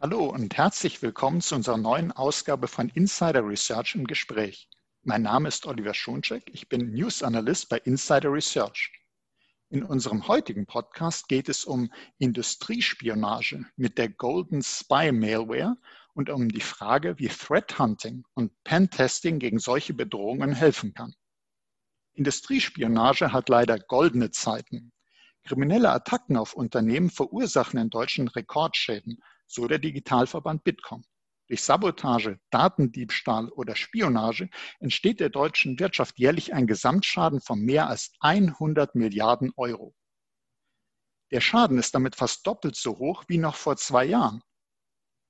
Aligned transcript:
Hallo 0.00 0.26
und 0.26 0.56
herzlich 0.56 1.02
willkommen 1.02 1.40
zu 1.40 1.56
unserer 1.56 1.76
neuen 1.76 2.12
Ausgabe 2.12 2.68
von 2.68 2.88
Insider 2.88 3.44
Research 3.44 3.96
im 3.96 4.06
Gespräch. 4.06 4.68
Mein 5.02 5.22
Name 5.22 5.48
ist 5.48 5.66
Oliver 5.66 5.92
Schoncheck, 5.92 6.48
ich 6.52 6.68
bin 6.68 6.92
News 6.92 7.24
Analyst 7.24 7.68
bei 7.68 7.78
Insider 7.78 8.32
Research. 8.32 8.92
In 9.70 9.82
unserem 9.82 10.28
heutigen 10.28 10.66
Podcast 10.66 11.26
geht 11.26 11.48
es 11.48 11.64
um 11.64 11.92
Industriespionage 12.18 13.64
mit 13.74 13.98
der 13.98 14.08
Golden 14.08 14.62
Spy 14.62 15.10
Malware 15.10 15.76
und 16.14 16.30
um 16.30 16.48
die 16.48 16.60
Frage, 16.60 17.18
wie 17.18 17.26
Threat 17.26 17.76
Hunting 17.80 18.22
und 18.34 18.52
Pentesting 18.62 19.40
gegen 19.40 19.58
solche 19.58 19.94
Bedrohungen 19.94 20.52
helfen 20.52 20.94
kann. 20.94 21.12
Industriespionage 22.14 23.32
hat 23.32 23.48
leider 23.48 23.80
goldene 23.80 24.30
Zeiten. 24.30 24.92
Kriminelle 25.42 25.90
Attacken 25.90 26.36
auf 26.36 26.54
Unternehmen 26.54 27.10
verursachen 27.10 27.80
in 27.80 27.90
Deutschland 27.90 28.36
Rekordschäden 28.36 29.20
so 29.48 29.66
der 29.66 29.78
Digitalverband 29.78 30.62
Bitkom. 30.62 31.02
Durch 31.48 31.62
Sabotage, 31.62 32.38
Datendiebstahl 32.50 33.48
oder 33.48 33.74
Spionage 33.74 34.50
entsteht 34.80 35.18
der 35.18 35.30
deutschen 35.30 35.80
Wirtschaft 35.80 36.18
jährlich 36.18 36.52
ein 36.52 36.66
Gesamtschaden 36.66 37.40
von 37.40 37.60
mehr 37.60 37.88
als 37.88 38.12
100 38.20 38.94
Milliarden 38.94 39.52
Euro. 39.56 39.94
Der 41.30 41.40
Schaden 41.40 41.78
ist 41.78 41.94
damit 41.94 42.16
fast 42.16 42.46
doppelt 42.46 42.76
so 42.76 42.98
hoch 42.98 43.24
wie 43.28 43.38
noch 43.38 43.56
vor 43.56 43.76
zwei 43.76 44.04
Jahren. 44.04 44.42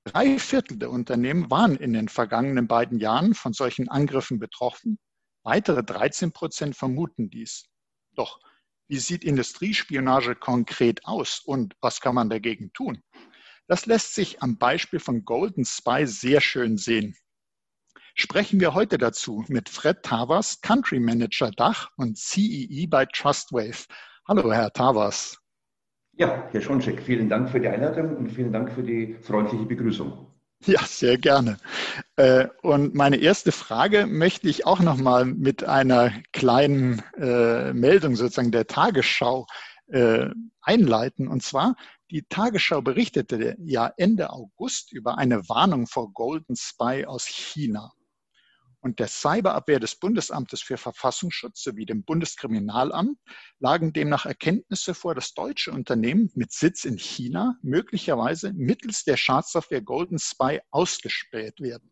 Drei 0.05 0.39
Viertel 0.39 0.77
der 0.77 0.91
Unternehmen 0.91 1.49
waren 1.51 1.75
in 1.75 1.93
den 1.93 2.09
vergangenen 2.09 2.67
beiden 2.67 2.99
Jahren 2.99 3.33
von 3.33 3.53
solchen 3.53 3.89
Angriffen 3.89 4.39
betroffen. 4.39 4.97
Weitere 5.43 5.83
13 5.83 6.31
Prozent 6.31 6.75
vermuten 6.75 7.29
dies. 7.29 7.65
Doch 8.15 8.39
wie 8.89 8.97
sieht 8.97 9.23
Industriespionage 9.23 10.35
konkret 10.35 11.05
aus 11.05 11.41
und 11.45 11.75
was 11.79 12.01
kann 12.01 12.15
man 12.15 12.29
dagegen 12.29 12.73
tun? 12.73 13.03
Das 13.69 13.85
lässt 13.85 14.15
sich 14.15 14.41
am 14.41 14.57
Beispiel 14.57 14.99
von 14.99 15.25
Golden 15.25 15.63
Spy 15.63 16.07
sehr 16.07 16.41
schön 16.41 16.77
sehen. 16.77 17.15
Sprechen 18.15 18.59
wir 18.59 18.73
heute 18.73 18.97
dazu 18.97 19.45
mit 19.47 19.69
Fred 19.69 20.01
Tavas, 20.01 20.59
Country 20.61 20.99
Manager 20.99 21.51
Dach 21.51 21.91
und 21.95 22.17
CEE 22.17 22.65
e 22.67 22.87
bei 22.87 23.05
Trustwave. 23.05 23.85
Hallo, 24.27 24.51
Herr 24.51 24.73
Tavas. 24.73 25.37
Ja, 26.13 26.49
Herr 26.51 26.61
Schoncheck, 26.61 26.99
vielen 26.99 27.29
Dank 27.29 27.51
für 27.51 27.59
die 27.59 27.67
Einladung 27.67 28.17
und 28.17 28.31
vielen 28.31 28.51
Dank 28.51 28.71
für 28.71 28.81
die 28.81 29.13
freundliche 29.21 29.65
Begrüßung. 29.65 30.25
Ja, 30.65 30.81
sehr 30.81 31.19
gerne. 31.19 31.57
Äh, 32.15 32.47
und 32.63 32.95
meine 32.95 33.17
erste 33.17 33.51
Frage 33.51 34.07
möchte 34.07 34.49
ich 34.49 34.65
auch 34.65 34.79
nochmal 34.79 35.25
mit 35.25 35.63
einer 35.63 36.11
kleinen 36.33 37.03
äh, 37.17 37.71
Meldung 37.73 38.15
sozusagen 38.15 38.51
der 38.51 38.65
Tagesschau 38.65 39.45
äh, 39.89 40.25
einleiten. 40.61 41.27
Und 41.27 41.43
zwar, 41.43 41.75
die 42.11 42.23
Tagesschau 42.23 42.81
berichtete 42.81 43.55
ja 43.59 43.91
Ende 43.97 44.31
August 44.31 44.91
über 44.91 45.17
eine 45.17 45.47
Warnung 45.47 45.87
vor 45.87 46.11
Golden 46.11 46.55
Spy 46.55 47.05
aus 47.05 47.25
China. 47.25 47.93
Und 48.81 48.99
der 48.99 49.09
Cyberabwehr 49.09 49.79
des 49.79 49.97
Bundesamtes 49.97 50.61
für 50.61 50.77
Verfassungsschutz 50.77 51.61
sowie 51.61 51.85
dem 51.85 52.03
Bundeskriminalamt 52.03 53.19
lagen 53.59 53.91
demnach 53.91 54.25
Erkenntnisse 54.25 54.93
vor, 54.93 55.13
dass 55.13 55.33
deutsche 55.33 55.71
Unternehmen 55.71 56.31
mit 56.33 56.53
Sitz 56.53 56.85
in 56.85 56.97
China 56.97 57.57
möglicherweise 57.61 58.53
mittels 58.53 59.03
der 59.03 59.17
Schadsoftware 59.17 59.81
Golden 59.81 60.17
Spy 60.17 60.61
ausgespäht 60.71 61.59
werden. 61.59 61.91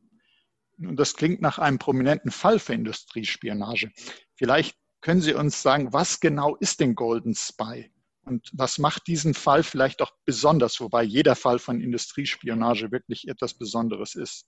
Und 0.79 0.97
das 0.97 1.15
klingt 1.15 1.41
nach 1.41 1.59
einem 1.59 1.77
prominenten 1.77 2.31
Fall 2.31 2.57
für 2.57 2.73
Industriespionage. 2.73 3.91
Vielleicht 4.35 4.77
können 5.01 5.21
Sie 5.21 5.33
uns 5.33 5.61
sagen, 5.61 5.91
was 5.91 6.21
genau 6.21 6.55
ist 6.55 6.79
denn 6.79 6.95
Golden 6.95 7.35
Spy? 7.35 7.91
Und 8.27 8.51
was 8.53 8.77
macht 8.77 9.07
diesen 9.07 9.33
Fall 9.33 9.63
vielleicht 9.63 10.01
auch 10.01 10.11
besonders, 10.25 10.81
wobei 10.81 11.03
jeder 11.03 11.35
Fall 11.35 11.59
von 11.59 11.79
Industriespionage 11.79 12.91
wirklich 12.91 13.29
etwas 13.29 13.53
Besonderes 13.53 14.15
ist? 14.15 14.45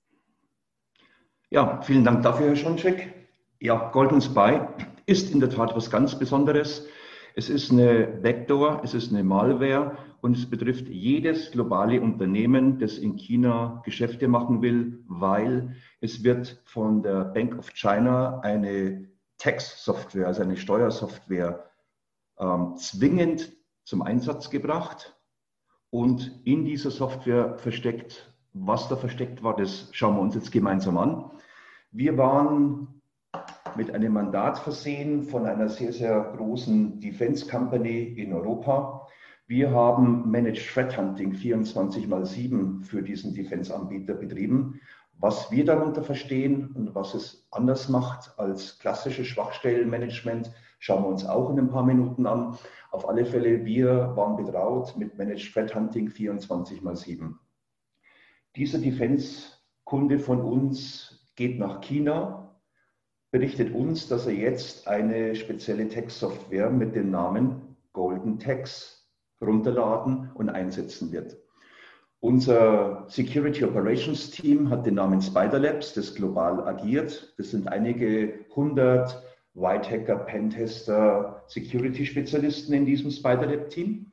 Ja, 1.50 1.82
vielen 1.82 2.04
Dank 2.04 2.22
dafür, 2.24 2.48
Herr 2.48 2.56
Schoncheck. 2.58 3.14
Ja, 3.62 3.90
Golden 3.92 4.22
Spy 4.22 4.60
ist 5.06 5.32
in 5.32 5.40
der 5.40 5.50
Tat 5.50 5.76
was 5.76 5.90
ganz 5.90 6.20
Besonderes. 6.20 6.88
Es 7.36 7.50
ist 7.50 7.72
eine 7.72 8.22
Vector, 8.22 8.82
es 8.84 8.94
ist 8.94 9.12
eine 9.12 9.24
Malware 9.24 9.98
und 10.20 10.36
es 10.36 10.50
betrifft 10.50 10.90
jedes 10.90 11.52
globale 11.52 12.02
Unternehmen, 12.02 12.80
das 12.80 12.98
in 12.98 13.16
China 13.16 13.82
Geschäfte 13.86 14.28
machen 14.28 14.62
will, 14.62 15.04
weil 15.08 15.76
es 16.02 16.24
wird 16.24 16.62
von 16.66 17.02
der 17.02 17.26
Bank 17.26 17.58
of 17.58 17.74
China 17.74 18.42
eine 18.42 19.10
Tax-Software, 19.38 20.28
also 20.28 20.42
eine 20.42 20.58
Steuersoftware, 20.58 21.64
ähm, 22.40 22.76
zwingend 22.76 23.54
zum 23.90 24.04
Einsatz 24.04 24.52
gebracht 24.52 25.18
und 25.90 26.42
in 26.46 26.64
dieser 26.64 26.92
Software 26.92 27.58
versteckt, 27.58 28.32
was 28.54 28.88
da 28.88 28.96
versteckt 28.96 29.42
war, 29.42 29.56
das 29.56 29.90
schauen 29.94 30.16
wir 30.16 30.22
uns 30.22 30.36
jetzt 30.36 30.52
gemeinsam 30.52 30.96
an. 31.00 31.32
Wir 31.90 32.16
waren 32.16 33.02
mit 33.76 33.92
einem 33.92 34.14
Mandat 34.14 34.60
versehen 34.60 35.24
von 35.24 35.48
einer 35.48 35.70
sehr, 35.70 35.92
sehr 35.92 36.22
großen 36.38 37.00
Defense 37.00 37.48
Company 37.50 38.04
in 38.04 38.32
Europa. 38.32 39.08
Wir 39.48 39.72
haben 39.72 40.30
Managed 40.30 40.72
Threat 40.72 40.96
Hunting 40.96 41.34
24 41.34 42.08
mal 42.08 42.28
7 42.28 42.84
für 42.84 43.02
diesen 43.02 43.34
Defense-Anbieter 43.34 44.14
betrieben. 44.14 44.80
Was 45.18 45.50
wir 45.50 45.66
darunter 45.66 46.04
verstehen 46.04 46.74
und 46.76 46.94
was 46.94 47.16
es 47.16 47.48
anders 47.50 47.90
macht 47.90 48.38
als 48.38 48.78
klassisches 48.78 49.26
Schwachstellenmanagement, 49.26 50.52
schauen 50.80 51.04
wir 51.04 51.10
uns 51.10 51.26
auch 51.26 51.50
in 51.52 51.60
ein 51.60 51.70
paar 51.70 51.86
Minuten 51.86 52.26
an. 52.26 52.58
Auf 52.92 53.08
alle 53.08 53.26
Fälle, 53.26 53.66
wir 53.66 54.14
waren 54.16 54.38
betraut 54.38 54.98
mit 54.98 55.18
Managed 55.18 55.54
Threat 55.54 55.76
Hunting 55.76 56.10
24 56.10 56.84
x 56.84 57.02
7. 57.02 57.40
Dieser 58.56 58.80
Defense-Kunde 58.80 60.18
von 60.18 60.42
uns 60.42 61.30
geht 61.36 61.60
nach 61.60 61.82
China, 61.82 62.56
berichtet 63.32 63.74
uns, 63.76 64.08
dass 64.08 64.26
er 64.26 64.34
jetzt 64.34 64.88
eine 64.88 65.36
spezielle 65.36 65.88
Text-Software 65.88 66.72
mit 66.72 66.96
dem 66.96 67.12
Namen 67.12 67.78
Golden 67.94 68.40
Text 68.40 69.08
runterladen 69.42 70.32
und 70.34 70.50
einsetzen 70.50 71.12
wird. 71.12 71.38
Unser 72.22 73.06
Security 73.08 73.64
Operations 73.64 74.32
Team 74.32 74.70
hat 74.70 74.86
den 74.86 74.96
Namen 74.96 75.22
Spider 75.22 75.60
Labs, 75.60 75.94
das 75.94 76.16
global 76.16 76.68
agiert. 76.68 77.34
Das 77.38 77.52
sind 77.52 77.70
einige 77.70 78.46
hundert 78.56 79.24
White 79.60 79.90
Hacker, 79.90 80.16
Pentester, 80.16 81.44
Security-Spezialisten 81.48 82.74
in 82.74 82.86
diesem 82.86 83.12
Spider-Lab-Team. 83.12 84.12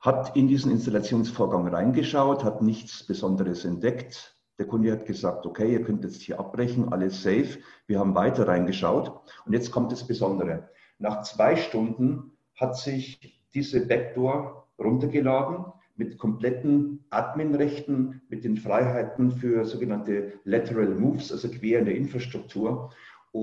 Hat 0.00 0.36
in 0.36 0.46
diesen 0.46 0.70
Installationsvorgang 0.70 1.66
reingeschaut, 1.66 2.44
hat 2.44 2.62
nichts 2.62 3.04
Besonderes 3.04 3.64
entdeckt. 3.64 4.36
Der 4.58 4.66
Kunde 4.66 4.92
hat 4.92 5.06
gesagt, 5.06 5.44
okay, 5.44 5.72
ihr 5.72 5.82
könnt 5.82 6.04
jetzt 6.04 6.22
hier 6.22 6.38
abbrechen, 6.38 6.92
alles 6.92 7.22
safe. 7.22 7.58
Wir 7.86 7.98
haben 7.98 8.14
weiter 8.14 8.46
reingeschaut. 8.46 9.12
Und 9.44 9.52
jetzt 9.52 9.72
kommt 9.72 9.90
das 9.90 10.06
Besondere. 10.06 10.68
Nach 10.98 11.22
zwei 11.22 11.56
Stunden 11.56 12.32
hat 12.54 12.76
sich 12.76 13.40
diese 13.54 13.86
Backdoor 13.86 14.68
runtergeladen 14.78 15.64
mit 15.96 16.16
kompletten 16.16 17.04
Adminrechten, 17.10 18.22
mit 18.28 18.44
den 18.44 18.56
Freiheiten 18.56 19.32
für 19.32 19.64
sogenannte 19.64 20.34
Lateral 20.44 20.94
Moves, 20.94 21.32
also 21.32 21.48
quer 21.48 21.80
in 21.80 21.86
der 21.86 21.96
Infrastruktur 21.96 22.90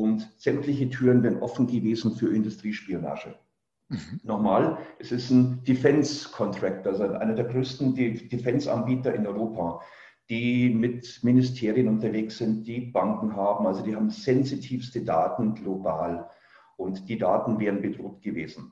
und 0.03 0.29
sämtliche 0.37 0.89
Türen 0.89 1.23
wären 1.23 1.41
offen 1.41 1.67
gewesen 1.67 2.15
für 2.15 2.33
Industriespionage. 2.33 3.35
Mhm. 3.89 4.19
Nochmal, 4.23 4.77
es 4.99 5.11
ist 5.11 5.29
ein 5.29 5.63
Defense 5.63 6.29
Contractor, 6.29 6.93
also 6.93 7.03
einer 7.03 7.35
der 7.35 7.45
größten 7.45 7.93
Defense-Anbieter 7.95 9.13
in 9.13 9.27
Europa, 9.27 9.81
die 10.29 10.69
mit 10.69 11.19
Ministerien 11.23 11.87
unterwegs 11.87 12.39
sind, 12.39 12.65
die 12.65 12.81
Banken 12.81 13.35
haben, 13.35 13.67
also 13.67 13.83
die 13.83 13.95
haben 13.95 14.09
sensitivste 14.09 15.01
Daten 15.01 15.53
global 15.53 16.29
und 16.77 17.07
die 17.07 17.17
Daten 17.17 17.59
wären 17.59 17.81
bedroht 17.81 18.21
gewesen. 18.21 18.71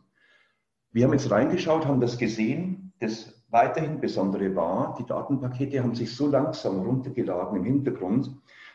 Wir 0.92 1.06
haben 1.06 1.14
jetzt 1.14 1.30
reingeschaut, 1.30 1.86
haben 1.86 2.02
das 2.02 2.18
gesehen. 2.18 2.94
Das 3.00 3.44
weiterhin 3.50 4.00
Besondere 4.00 4.56
war, 4.56 4.96
die 5.00 5.06
Datenpakete 5.06 5.82
haben 5.82 5.96
sich 5.96 6.16
so 6.16 6.28
langsam 6.28 6.80
runtergeladen 6.80 7.58
im 7.58 7.64
Hintergrund, 7.64 8.32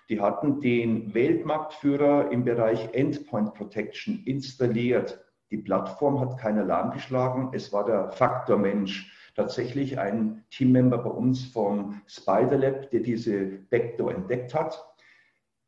die 0.08 0.20
hatten 0.20 0.60
den 0.60 1.12
Weltmarktführer 1.12 2.31
im 2.31 2.44
Bereich 2.44 2.94
Endpoint 2.94 3.55
Protection 3.55 4.22
installiert. 4.25 5.22
Die 5.50 5.58
Plattform 5.58 6.20
hat 6.20 6.38
keinen 6.38 6.60
Alarm 6.60 6.93
geschlagen. 6.93 7.50
Es 7.52 7.72
war 7.72 7.84
der 7.84 8.12
Faktor 8.12 8.58
Mensch, 8.58 9.12
tatsächlich 9.34 9.99
ein 9.99 10.44
Teammember 10.50 10.99
bei 10.99 11.10
uns 11.10 11.44
vom 11.44 12.00
Spider 12.06 12.56
Lab, 12.56 12.90
der 12.90 13.00
diese 13.00 13.46
Backdoor 13.70 14.14
entdeckt 14.14 14.55
hat. 14.55 14.84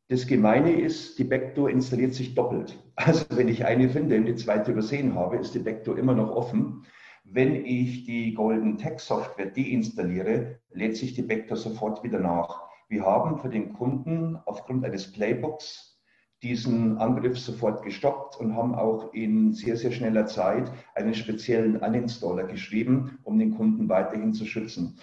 Das 0.09 0.27
Gemeine 0.27 0.73
ist, 0.73 1.19
die 1.19 1.23
Backdoor 1.23 1.69
installiert 1.69 2.13
sich 2.13 2.35
doppelt. 2.35 2.77
Also 2.95 3.25
wenn 3.29 3.47
ich 3.47 3.65
eine 3.65 3.89
finde 3.89 4.17
und 4.17 4.25
die 4.25 4.35
zweite 4.35 4.71
übersehen 4.71 5.15
habe, 5.15 5.37
ist 5.37 5.55
die 5.55 5.59
Backdoor 5.59 5.97
immer 5.97 6.13
noch 6.13 6.35
offen. 6.35 6.85
Wenn 7.23 7.63
ich 7.65 8.03
die 8.03 8.33
Golden 8.33 8.77
Tech 8.77 8.99
Software 8.99 9.45
deinstalliere, 9.45 10.59
lädt 10.71 10.97
sich 10.97 11.13
die 11.13 11.21
Backdoor 11.21 11.57
sofort 11.57 12.03
wieder 12.03 12.19
nach. 12.19 12.70
Wir 12.91 13.05
haben 13.05 13.37
für 13.37 13.47
den 13.47 13.71
Kunden 13.71 14.37
aufgrund 14.45 14.83
eines 14.83 15.13
Playbooks 15.13 15.97
diesen 16.43 16.97
Angriff 16.97 17.39
sofort 17.39 17.83
gestoppt 17.83 18.35
und 18.35 18.53
haben 18.53 18.75
auch 18.75 19.13
in 19.13 19.53
sehr, 19.53 19.77
sehr 19.77 19.93
schneller 19.93 20.25
Zeit 20.25 20.69
einen 20.93 21.13
speziellen 21.13 21.77
Uninstaller 21.77 22.43
geschrieben, 22.43 23.19
um 23.23 23.39
den 23.39 23.55
Kunden 23.55 23.87
weiterhin 23.87 24.33
zu 24.33 24.45
schützen. 24.45 24.99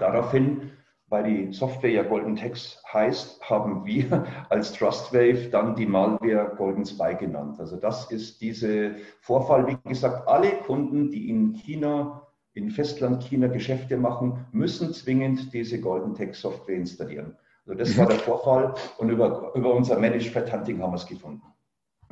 Daraufhin, 0.00 0.72
weil 1.06 1.22
die 1.22 1.52
Software 1.52 1.92
ja 1.92 2.02
Golden 2.02 2.34
Text 2.34 2.82
heißt, 2.92 3.48
haben 3.48 3.84
wir 3.84 4.26
als 4.48 4.72
Trustwave 4.72 5.50
dann 5.50 5.76
die 5.76 5.86
Malware 5.86 6.56
Golden 6.56 6.84
Spy 6.84 7.14
genannt. 7.14 7.60
Also 7.60 7.76
das 7.76 8.10
ist 8.10 8.40
dieser 8.40 8.96
Vorfall. 9.20 9.68
Wie 9.68 9.88
gesagt, 9.88 10.26
alle 10.26 10.50
Kunden, 10.62 11.12
die 11.12 11.28
in 11.28 11.52
China 11.52 12.26
in 12.54 12.70
Festland 12.70 13.22
China 13.24 13.48
Geschäfte 13.48 13.96
machen, 13.96 14.46
müssen 14.52 14.92
zwingend 14.92 15.52
diese 15.52 15.80
Golden 15.80 16.14
Tech 16.14 16.34
Software 16.34 16.76
installieren. 16.76 17.36
Also 17.66 17.78
das 17.78 17.96
war 17.96 18.04
mhm. 18.06 18.10
der 18.10 18.18
Vorfall 18.18 18.74
und 18.98 19.10
über, 19.10 19.52
über 19.54 19.74
unser 19.74 19.98
Managed 19.98 20.34
Hunting 20.52 20.80
haben 20.80 20.92
wir 20.92 20.96
es 20.96 21.06
gefunden. 21.06 21.42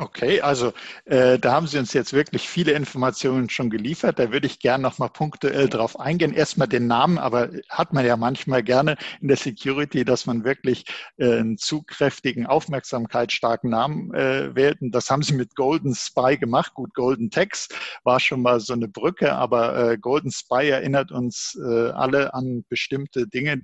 Okay, 0.02 0.40
also 0.40 0.72
äh, 1.04 1.38
da 1.38 1.52
haben 1.52 1.68
Sie 1.68 1.78
uns 1.78 1.92
jetzt 1.92 2.12
wirklich 2.12 2.48
viele 2.48 2.72
Informationen 2.72 3.48
schon 3.48 3.70
geliefert. 3.70 4.18
Da 4.18 4.32
würde 4.32 4.48
ich 4.48 4.58
gerne 4.58 4.82
nochmal 4.82 5.10
punktuell 5.10 5.68
drauf 5.68 6.00
eingehen. 6.00 6.34
Erstmal 6.34 6.66
den 6.66 6.88
Namen, 6.88 7.18
aber 7.18 7.50
hat 7.68 7.92
man 7.92 8.04
ja 8.04 8.16
manchmal 8.16 8.64
gerne 8.64 8.96
in 9.20 9.28
der 9.28 9.36
Security, 9.36 10.04
dass 10.04 10.26
man 10.26 10.44
wirklich 10.44 10.86
äh, 11.18 11.38
einen 11.38 11.56
zugkräftigen, 11.56 12.46
aufmerksamkeitsstarken 12.46 13.70
Namen 13.70 14.12
äh, 14.12 14.52
wählt. 14.56 14.82
Und 14.82 14.90
das 14.90 15.08
haben 15.08 15.22
Sie 15.22 15.34
mit 15.34 15.54
Golden 15.54 15.94
Spy 15.94 16.36
gemacht. 16.36 16.74
Gut, 16.74 16.94
Golden 16.94 17.30
Text 17.30 17.72
war 18.02 18.18
schon 18.18 18.42
mal 18.42 18.58
so 18.58 18.72
eine 18.72 18.88
Brücke, 18.88 19.32
aber 19.32 19.92
äh, 19.92 19.98
Golden 19.98 20.32
Spy 20.32 20.68
erinnert 20.68 21.12
uns 21.12 21.56
äh, 21.64 21.90
alle 21.90 22.34
an 22.34 22.64
bestimmte 22.68 23.28
Dinge, 23.28 23.62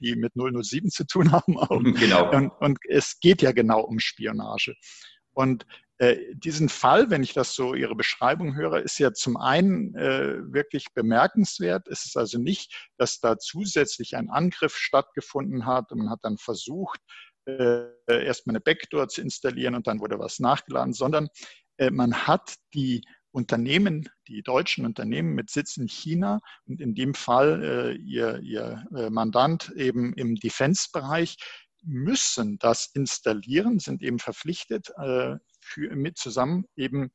die 0.00 0.16
mit 0.16 0.34
007 0.34 0.90
zu 0.90 1.06
tun 1.06 1.32
haben. 1.32 1.56
Auch. 1.56 1.82
Genau. 1.82 2.30
Und, 2.30 2.50
und 2.60 2.78
es 2.88 3.18
geht 3.20 3.40
ja 3.40 3.52
genau 3.52 3.80
um 3.80 3.98
Spionage. 4.00 4.74
Und 5.38 5.66
äh, 5.98 6.34
diesen 6.34 6.68
Fall, 6.68 7.10
wenn 7.10 7.22
ich 7.22 7.32
das 7.32 7.54
so 7.54 7.74
Ihre 7.74 7.94
Beschreibung 7.94 8.56
höre, 8.56 8.82
ist 8.82 8.98
ja 8.98 9.12
zum 9.12 9.36
einen 9.36 9.94
äh, 9.94 10.52
wirklich 10.52 10.86
bemerkenswert. 10.94 11.86
Es 11.86 12.06
ist 12.06 12.16
also 12.16 12.38
nicht, 12.38 12.90
dass 12.96 13.20
da 13.20 13.38
zusätzlich 13.38 14.16
ein 14.16 14.30
Angriff 14.30 14.74
stattgefunden 14.74 15.64
hat 15.64 15.92
und 15.92 15.98
man 15.98 16.10
hat 16.10 16.18
dann 16.22 16.38
versucht, 16.38 16.98
äh, 17.46 17.84
erstmal 18.08 18.56
eine 18.56 18.60
Backdoor 18.60 19.06
zu 19.06 19.22
installieren 19.22 19.76
und 19.76 19.86
dann 19.86 20.00
wurde 20.00 20.18
was 20.18 20.40
nachgeladen, 20.40 20.92
sondern 20.92 21.28
äh, 21.76 21.92
man 21.92 22.26
hat 22.26 22.56
die 22.74 23.02
Unternehmen, 23.30 24.08
die 24.26 24.42
deutschen 24.42 24.84
Unternehmen 24.84 25.36
mit 25.36 25.50
Sitz 25.50 25.76
in 25.76 25.86
China 25.86 26.40
und 26.64 26.80
in 26.80 26.96
dem 26.96 27.14
Fall 27.14 27.62
äh, 27.62 27.92
ihr, 27.92 28.40
ihr 28.40 28.84
äh, 28.92 29.08
Mandant 29.08 29.70
eben 29.76 30.14
im 30.14 30.34
Defense-Bereich 30.34 31.36
müssen 31.88 32.58
das 32.58 32.90
installieren, 32.92 33.78
sind 33.78 34.02
eben 34.02 34.18
verpflichtet, 34.18 34.90
äh, 34.98 35.36
für, 35.60 35.96
mit 35.96 36.18
zusammen 36.18 36.66
eben 36.76 37.10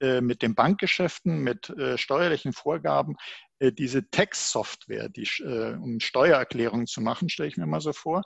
äh, 0.00 0.20
mit 0.20 0.42
den 0.42 0.54
Bankgeschäften, 0.54 1.40
mit 1.40 1.70
äh, 1.70 1.98
steuerlichen 1.98 2.52
Vorgaben, 2.52 3.16
diese 3.60 4.08
Tax-Software, 4.08 5.08
die, 5.08 5.28
um 5.82 5.98
Steuererklärungen 5.98 6.86
zu 6.86 7.00
machen, 7.00 7.28
stelle 7.28 7.48
ich 7.48 7.56
mir 7.56 7.66
mal 7.66 7.80
so 7.80 7.92
vor, 7.92 8.22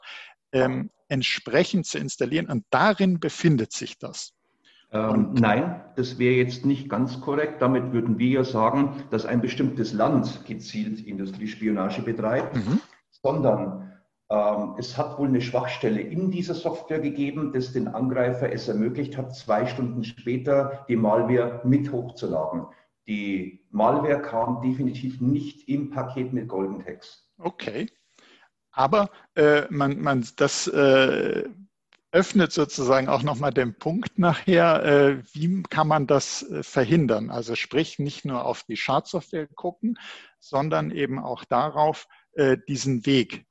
ähm, 0.53 0.91
entsprechend 1.09 1.87
zu 1.87 1.97
installieren. 1.97 2.51
Und 2.51 2.67
darin 2.69 3.19
befindet 3.19 3.73
sich 3.73 3.99
das. 3.99 4.35
Ähm, 4.91 5.33
nein, 5.33 5.83
das 5.97 6.19
wäre 6.19 6.35
jetzt 6.35 6.67
nicht 6.67 6.91
ganz 6.91 7.19
korrekt. 7.23 7.63
Damit 7.63 7.93
würden 7.93 8.19
wir 8.19 8.29
ja 8.29 8.45
sagen, 8.45 9.05
dass 9.11 9.25
ein 9.25 9.41
bestimmtes 9.41 9.95
Land 9.95 10.45
gezielt 10.45 11.01
Industriespionage 11.01 12.03
betreibt, 12.03 12.57
mhm. 12.57 12.79
sondern 13.11 13.92
es 14.79 14.97
hat 14.97 15.19
wohl 15.19 15.29
eine 15.29 15.43
Schwachstelle 15.43 16.01
in 16.01 16.31
dieser 16.31 16.55
Software 16.55 17.01
gegeben, 17.01 17.53
das 17.53 17.73
den 17.73 17.89
Angreifer 17.89 18.51
es 18.51 18.69
ermöglicht 18.69 19.17
hat, 19.17 19.35
zwei 19.35 19.67
Stunden 19.67 20.05
später 20.05 20.87
die 20.89 20.97
Malware 20.97 21.61
mit 21.65 21.93
hochzuladen. 21.93 22.67
Die 23.07 23.67
Malware 23.71 24.23
kam 24.23 24.63
definitiv 24.63 25.21
nicht 25.21 25.69
im 25.69 25.91
Paket 25.91 26.33
mit 26.33 26.49
Golden 26.49 26.83
Text. 26.85 27.29
Okay. 27.39 27.91
Aber 28.71 29.11
äh, 29.35 29.65
man, 29.69 30.01
man, 30.01 30.27
das 30.37 30.67
äh, 30.67 31.45
öffnet 32.11 32.53
sozusagen 32.53 33.09
auch 33.09 33.23
nochmal 33.23 33.53
den 33.53 33.75
Punkt 33.75 34.19
nachher, 34.19 34.85
äh, 34.85 35.23
wie 35.33 35.63
kann 35.65 35.89
man 35.89 36.07
das 36.07 36.43
äh, 36.51 36.63
verhindern? 36.63 37.31
Also 37.31 37.55
sprich 37.55 37.99
nicht 37.99 38.25
nur 38.25 38.47
auf 38.47 38.63
die 38.63 38.77
Schadsoftware 38.77 39.49
gucken, 39.49 39.99
sondern 40.39 40.91
eben 40.91 41.19
auch 41.19 41.45
darauf, 41.45 42.07
äh, 42.35 42.57
diesen 42.67 43.05
Weg 43.05 43.45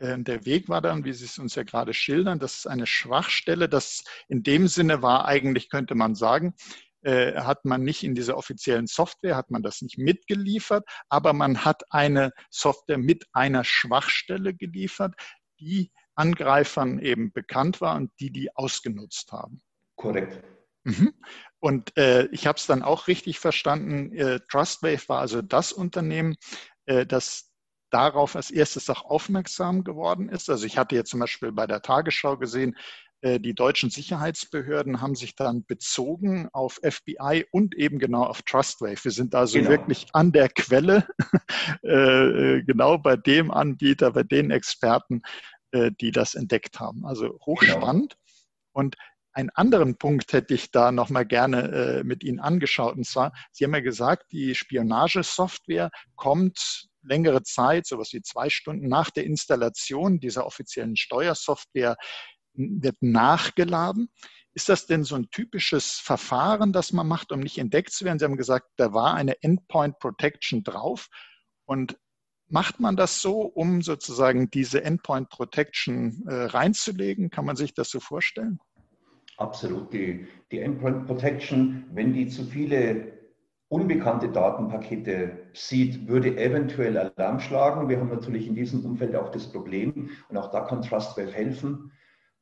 der 0.00 0.44
Weg 0.46 0.68
war 0.68 0.80
dann, 0.80 1.04
wie 1.04 1.12
Sie 1.12 1.24
es 1.24 1.38
uns 1.38 1.56
ja 1.56 1.64
gerade 1.64 1.92
schildern, 1.92 2.38
das 2.38 2.58
ist 2.58 2.66
eine 2.66 2.86
Schwachstelle. 2.86 3.68
Das 3.68 4.04
in 4.28 4.42
dem 4.44 4.68
Sinne 4.68 5.02
war 5.02 5.24
eigentlich, 5.24 5.70
könnte 5.70 5.96
man 5.96 6.14
sagen, 6.14 6.54
äh, 7.02 7.40
hat 7.40 7.64
man 7.64 7.84
nicht 7.84 8.02
in 8.02 8.14
dieser 8.14 8.36
offiziellen 8.36 8.86
Software, 8.86 9.36
hat 9.36 9.50
man 9.50 9.62
das 9.62 9.82
nicht 9.82 9.98
mitgeliefert, 9.98 10.84
aber 11.08 11.32
man 11.32 11.64
hat 11.64 11.82
eine 11.90 12.32
Software 12.50 12.98
mit 12.98 13.24
einer 13.32 13.62
Schwachstelle 13.64 14.52
geliefert, 14.54 15.14
die 15.60 15.92
Angreifern 16.16 16.98
eben 16.98 17.32
bekannt 17.32 17.80
war 17.80 17.96
und 17.96 18.10
die 18.18 18.32
die 18.32 18.54
ausgenutzt 18.56 19.30
haben. 19.30 19.60
Korrekt. 19.96 20.42
Mhm. 20.82 21.14
Und 21.60 21.96
äh, 21.96 22.26
ich 22.26 22.46
habe 22.46 22.58
es 22.58 22.66
dann 22.66 22.82
auch 22.82 23.06
richtig 23.06 23.38
verstanden. 23.38 24.12
Äh, 24.12 24.40
Trustwave 24.50 25.08
war 25.08 25.20
also 25.20 25.40
das 25.42 25.72
Unternehmen, 25.72 26.36
äh, 26.86 27.06
das 27.06 27.47
darauf 27.90 28.36
als 28.36 28.50
erstes 28.50 28.90
auch 28.90 29.04
aufmerksam 29.04 29.84
geworden 29.84 30.28
ist. 30.28 30.50
Also 30.50 30.66
ich 30.66 30.78
hatte 30.78 30.94
jetzt 30.94 31.10
zum 31.10 31.20
Beispiel 31.20 31.52
bei 31.52 31.66
der 31.66 31.82
Tagesschau 31.82 32.36
gesehen, 32.36 32.76
äh, 33.20 33.40
die 33.40 33.54
deutschen 33.54 33.90
Sicherheitsbehörden 33.90 35.00
haben 35.00 35.14
sich 35.14 35.34
dann 35.34 35.64
bezogen 35.64 36.48
auf 36.52 36.80
FBI 36.82 37.46
und 37.50 37.74
eben 37.74 37.98
genau 37.98 38.24
auf 38.24 38.42
Trustwave. 38.42 39.02
Wir 39.02 39.10
sind 39.10 39.34
also 39.34 39.58
genau. 39.58 39.70
wirklich 39.70 40.06
an 40.12 40.30
der 40.32 40.48
Quelle, 40.48 41.06
äh, 41.82 42.62
genau 42.62 42.98
bei 42.98 43.16
dem 43.16 43.50
Anbieter, 43.50 44.12
bei 44.12 44.22
den 44.22 44.50
Experten, 44.50 45.22
äh, 45.72 45.90
die 46.00 46.12
das 46.12 46.34
entdeckt 46.34 46.78
haben. 46.78 47.04
Also 47.04 47.38
hochspannend. 47.44 48.12
Genau. 48.12 48.72
Und 48.72 48.96
einen 49.32 49.50
anderen 49.50 49.96
Punkt 49.98 50.32
hätte 50.32 50.54
ich 50.54 50.70
da 50.70 50.90
nochmal 50.90 51.24
gerne 51.24 52.02
mit 52.04 52.24
Ihnen 52.24 52.40
angeschaut. 52.40 52.96
Und 52.96 53.06
zwar, 53.06 53.32
Sie 53.52 53.64
haben 53.64 53.74
ja 53.74 53.80
gesagt, 53.80 54.32
die 54.32 54.56
Spionagesoftware 54.56 55.90
kommt 56.16 56.87
längere 57.02 57.42
Zeit, 57.42 57.86
sowas 57.86 58.12
wie 58.12 58.22
zwei 58.22 58.50
Stunden 58.50 58.88
nach 58.88 59.10
der 59.10 59.24
Installation 59.24 60.20
dieser 60.20 60.46
offiziellen 60.46 60.96
Steuersoftware, 60.96 61.96
wird 62.54 62.96
nachgeladen. 63.00 64.10
Ist 64.54 64.68
das 64.68 64.86
denn 64.86 65.04
so 65.04 65.14
ein 65.14 65.30
typisches 65.30 65.92
Verfahren, 65.92 66.72
das 66.72 66.92
man 66.92 67.06
macht, 67.06 67.30
um 67.30 67.40
nicht 67.40 67.58
entdeckt 67.58 67.92
zu 67.92 68.04
werden? 68.04 68.18
Sie 68.18 68.24
haben 68.24 68.36
gesagt, 68.36 68.66
da 68.76 68.92
war 68.92 69.14
eine 69.14 69.40
Endpoint 69.42 69.98
Protection 70.00 70.64
drauf. 70.64 71.08
Und 71.64 71.96
macht 72.48 72.80
man 72.80 72.96
das 72.96 73.20
so, 73.20 73.42
um 73.42 73.82
sozusagen 73.82 74.50
diese 74.50 74.82
Endpoint 74.82 75.28
Protection 75.28 76.24
äh, 76.26 76.44
reinzulegen? 76.46 77.30
Kann 77.30 77.44
man 77.44 77.56
sich 77.56 77.74
das 77.74 77.90
so 77.90 78.00
vorstellen? 78.00 78.58
Absolut. 79.36 79.92
Die, 79.92 80.26
die 80.50 80.58
Endpoint 80.58 81.06
Protection, 81.06 81.84
wenn 81.92 82.12
die 82.12 82.26
zu 82.26 82.44
viele 82.44 83.17
unbekannte 83.68 84.30
Datenpakete 84.30 85.38
sieht, 85.52 86.08
würde 86.08 86.36
eventuell 86.38 86.96
Alarm 86.96 87.40
schlagen. 87.40 87.88
Wir 87.88 88.00
haben 88.00 88.08
natürlich 88.08 88.46
in 88.46 88.54
diesem 88.54 88.84
Umfeld 88.84 89.14
auch 89.14 89.30
das 89.30 89.46
Problem, 89.50 90.10
und 90.28 90.36
auch 90.36 90.50
da 90.50 90.60
kann 90.60 90.82
Trustwave 90.82 91.32
helfen, 91.32 91.92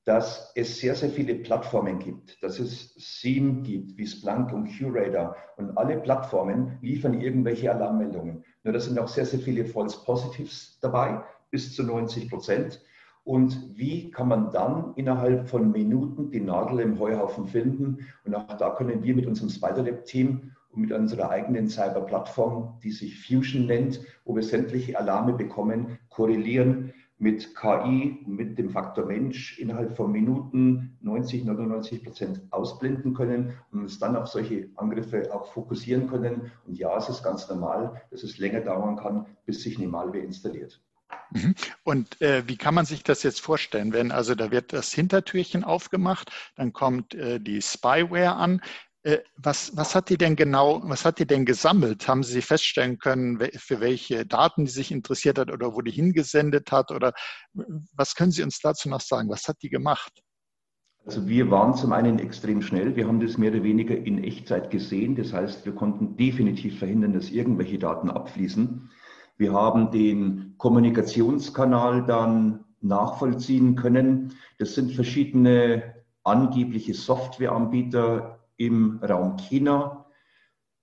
dass 0.04 0.52
es 0.54 0.78
sehr, 0.78 0.94
sehr 0.94 1.10
viele 1.10 1.34
Plattformen 1.34 1.98
gibt, 1.98 2.40
dass 2.40 2.60
es 2.60 2.94
SIEM 2.94 3.64
gibt, 3.64 3.98
wie 3.98 4.06
Splunk 4.06 4.52
und 4.52 4.68
QRadar. 4.68 5.34
Und 5.56 5.76
alle 5.76 5.96
Plattformen 5.98 6.78
liefern 6.80 7.20
irgendwelche 7.20 7.72
Alarmmeldungen. 7.72 8.44
Nur 8.62 8.72
da 8.72 8.78
sind 8.78 9.00
auch 9.00 9.08
sehr, 9.08 9.26
sehr 9.26 9.40
viele 9.40 9.64
False 9.64 9.98
Positives 10.04 10.78
dabei, 10.80 11.24
bis 11.50 11.74
zu 11.74 11.82
90 11.82 12.30
Prozent. 12.30 12.80
Und 13.24 13.76
wie 13.76 14.12
kann 14.12 14.28
man 14.28 14.52
dann 14.52 14.92
innerhalb 14.94 15.48
von 15.48 15.72
Minuten 15.72 16.30
die 16.30 16.40
Nadel 16.40 16.78
im 16.78 17.00
Heuhaufen 17.00 17.48
finden? 17.48 18.06
Und 18.24 18.36
auch 18.36 18.56
da 18.56 18.70
können 18.70 19.02
wir 19.02 19.16
mit 19.16 19.26
unserem 19.26 19.50
Spiderlab-Team 19.50 20.52
mit 20.76 20.92
unserer 20.92 21.30
eigenen 21.30 21.68
Cyberplattform, 21.68 22.78
die 22.82 22.90
sich 22.90 23.26
Fusion 23.26 23.66
nennt, 23.66 24.00
wo 24.24 24.34
wir 24.34 24.42
sämtliche 24.42 24.98
Alarme 24.98 25.32
bekommen, 25.32 25.98
korrelieren 26.08 26.92
mit 27.18 27.56
KI, 27.56 28.18
mit 28.26 28.58
dem 28.58 28.70
Faktor 28.70 29.06
Mensch 29.06 29.58
innerhalb 29.58 29.96
von 29.96 30.12
Minuten 30.12 30.98
90, 31.00 31.44
99 31.44 32.04
Prozent 32.04 32.42
ausblenden 32.50 33.14
können 33.14 33.54
und 33.72 33.80
uns 33.80 33.98
dann 33.98 34.16
auf 34.16 34.28
solche 34.28 34.68
Angriffe 34.76 35.32
auch 35.32 35.46
fokussieren 35.52 36.08
können. 36.08 36.52
Und 36.66 36.78
ja, 36.78 36.94
es 36.96 37.08
ist 37.08 37.22
ganz 37.22 37.48
normal, 37.48 38.02
dass 38.10 38.22
es 38.22 38.38
länger 38.38 38.60
dauern 38.60 38.96
kann, 38.96 39.26
bis 39.46 39.62
sich 39.62 39.78
eine 39.78 39.88
Malware 39.88 40.18
installiert. 40.18 40.82
Mhm. 41.30 41.54
Und 41.84 42.20
äh, 42.20 42.46
wie 42.46 42.56
kann 42.56 42.74
man 42.74 42.84
sich 42.84 43.02
das 43.02 43.22
jetzt 43.22 43.40
vorstellen? 43.40 43.92
Wenn 43.92 44.12
also 44.12 44.34
da 44.34 44.50
wird 44.50 44.72
das 44.72 44.92
Hintertürchen 44.92 45.64
aufgemacht, 45.64 46.30
dann 46.56 46.72
kommt 46.72 47.14
äh, 47.14 47.40
die 47.40 47.62
Spyware 47.62 48.34
an. 48.34 48.60
Äh, 49.06 49.22
was, 49.36 49.76
was 49.76 49.94
hat 49.94 50.10
die 50.10 50.18
denn 50.18 50.34
genau, 50.34 50.82
was 50.84 51.04
hat 51.04 51.20
die 51.20 51.26
denn 51.26 51.44
gesammelt? 51.44 52.08
Haben 52.08 52.24
Sie 52.24 52.42
feststellen 52.42 52.98
können, 52.98 53.38
für 53.56 53.80
welche 53.80 54.26
Daten 54.26 54.64
die 54.64 54.70
sich 54.70 54.90
interessiert 54.90 55.38
hat 55.38 55.52
oder 55.52 55.74
wo 55.74 55.80
die 55.80 55.92
hingesendet 55.92 56.72
hat? 56.72 56.90
Oder 56.90 57.12
was 57.94 58.16
können 58.16 58.32
Sie 58.32 58.42
uns 58.42 58.58
dazu 58.58 58.88
noch 58.88 59.00
sagen? 59.00 59.28
Was 59.28 59.46
hat 59.46 59.62
die 59.62 59.68
gemacht? 59.68 60.24
Also 61.04 61.28
wir 61.28 61.48
waren 61.52 61.76
zum 61.76 61.92
einen 61.92 62.18
extrem 62.18 62.62
schnell. 62.62 62.96
Wir 62.96 63.06
haben 63.06 63.20
das 63.20 63.38
mehr 63.38 63.52
oder 63.52 63.62
weniger 63.62 63.96
in 63.96 64.24
Echtzeit 64.24 64.72
gesehen. 64.72 65.14
Das 65.14 65.32
heißt, 65.32 65.64
wir 65.64 65.72
konnten 65.72 66.16
definitiv 66.16 66.80
verhindern, 66.80 67.12
dass 67.12 67.30
irgendwelche 67.30 67.78
Daten 67.78 68.10
abfließen. 68.10 68.90
Wir 69.36 69.52
haben 69.52 69.92
den 69.92 70.54
Kommunikationskanal 70.58 72.04
dann 72.06 72.64
nachvollziehen 72.80 73.76
können. 73.76 74.34
Das 74.58 74.74
sind 74.74 74.90
verschiedene 74.90 75.94
angebliche 76.24 76.92
Softwareanbieter 76.92 78.35
im 78.56 78.98
Raum 79.02 79.36
China. 79.36 80.06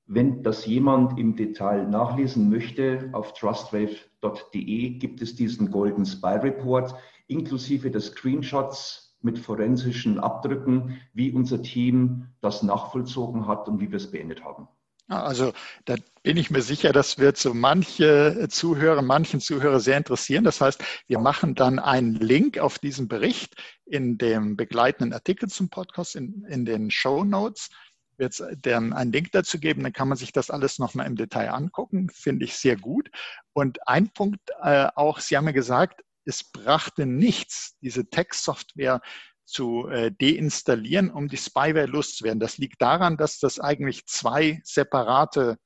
Wenn 0.06 0.44
das 0.44 0.65
jemand 0.65 1.18
im 1.18 1.36
Detail 1.36 1.88
nachlesen 1.88 2.50
möchte, 2.50 3.10
auf 3.13 3.34
trustwave.de 3.34 4.89
gibt 4.98 5.22
es 5.22 5.36
diesen 5.36 5.72
Golden 5.72 6.06
Spy 6.06 6.36
Report 6.36 6.94
inklusive 7.27 7.89
des 7.89 8.08
Screenshots 8.08 9.18
mit 9.22 9.39
forensischen 9.39 10.20
Abdrücken, 10.20 11.00
wie 11.13 11.32
unser 11.32 11.62
Team 11.62 12.27
das 12.42 12.62
nachvollzogen 12.63 13.48
hat 13.48 13.70
und 13.70 13.80
wie 13.80 13.89
wir 13.89 13.98
es 13.98 14.12
beendet 14.12 14.44
haben. 14.44 14.68
Also 15.07 15.53
da 15.86 15.95
bin 16.24 16.38
ich 16.38 16.50
mir 16.50 16.62
sicher, 16.62 16.93
das 16.93 17.17
wird 17.17 17.38
so 17.38 17.53
manche 17.53 18.48
Zuhörer, 18.50 19.01
manchen 19.01 19.41
Zuhörer 19.41 19.79
sehr 19.79 19.98
interessieren. 19.98 20.43
Das 20.43 20.62
heißt, 20.62 20.83
wir 21.07 21.19
machen 21.19 21.55
dann 21.55 21.79
einen 21.79 22.15
Link 22.15 22.57
auf 22.57 22.79
diesen 22.79 23.07
Bericht 23.07 23.55
in 23.86 24.17
dem 24.17 24.55
begleitenden 24.55 25.13
Artikel 25.13 25.50
zum 25.50 25.69
Podcast, 25.69 26.15
in, 26.15 26.45
in 26.45 26.65
den 26.65 26.89
Show 26.89 27.24
Notes 27.24 27.69
wird 28.17 28.39
es 28.39 28.43
dann 28.62 28.93
einen 28.93 29.12
Link 29.12 29.31
dazu 29.31 29.60
geben, 29.60 29.83
dann 29.83 29.93
kann 29.93 30.07
man 30.07 30.17
sich 30.17 30.31
das 30.31 30.50
alles 30.50 30.79
nochmal 30.79 31.07
im 31.07 31.15
Detail 31.15 31.50
angucken, 31.50 32.10
finde 32.10 32.45
ich 32.45 32.55
sehr 32.55 32.77
gut. 32.77 33.10
Und 33.53 33.88
ein 33.88 34.10
Punkt 34.10 34.41
äh, 34.62 34.88
auch, 34.95 35.19
Sie 35.19 35.36
haben 35.36 35.48
ja 35.48 35.51
gesagt, 35.51 36.01
es 36.25 36.43
brachte 36.43 37.05
nichts, 37.05 37.75
diese 37.81 38.10
Textsoftware 38.10 39.01
zu 39.45 39.88
äh, 39.88 40.12
deinstallieren, 40.12 41.09
um 41.12 41.27
die 41.27 41.38
Spyware 41.38 41.85
loszuwerden. 41.85 42.39
Das 42.39 42.57
liegt 42.57 42.81
daran, 42.81 43.17
dass 43.17 43.39
das 43.39 43.59
eigentlich 43.59 44.05
zwei 44.05 44.62
separate 44.63 45.57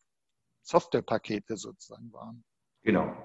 Softwarepakete 0.64 1.58
sozusagen 1.58 2.12
waren. 2.12 2.44
Genau. 2.84 3.16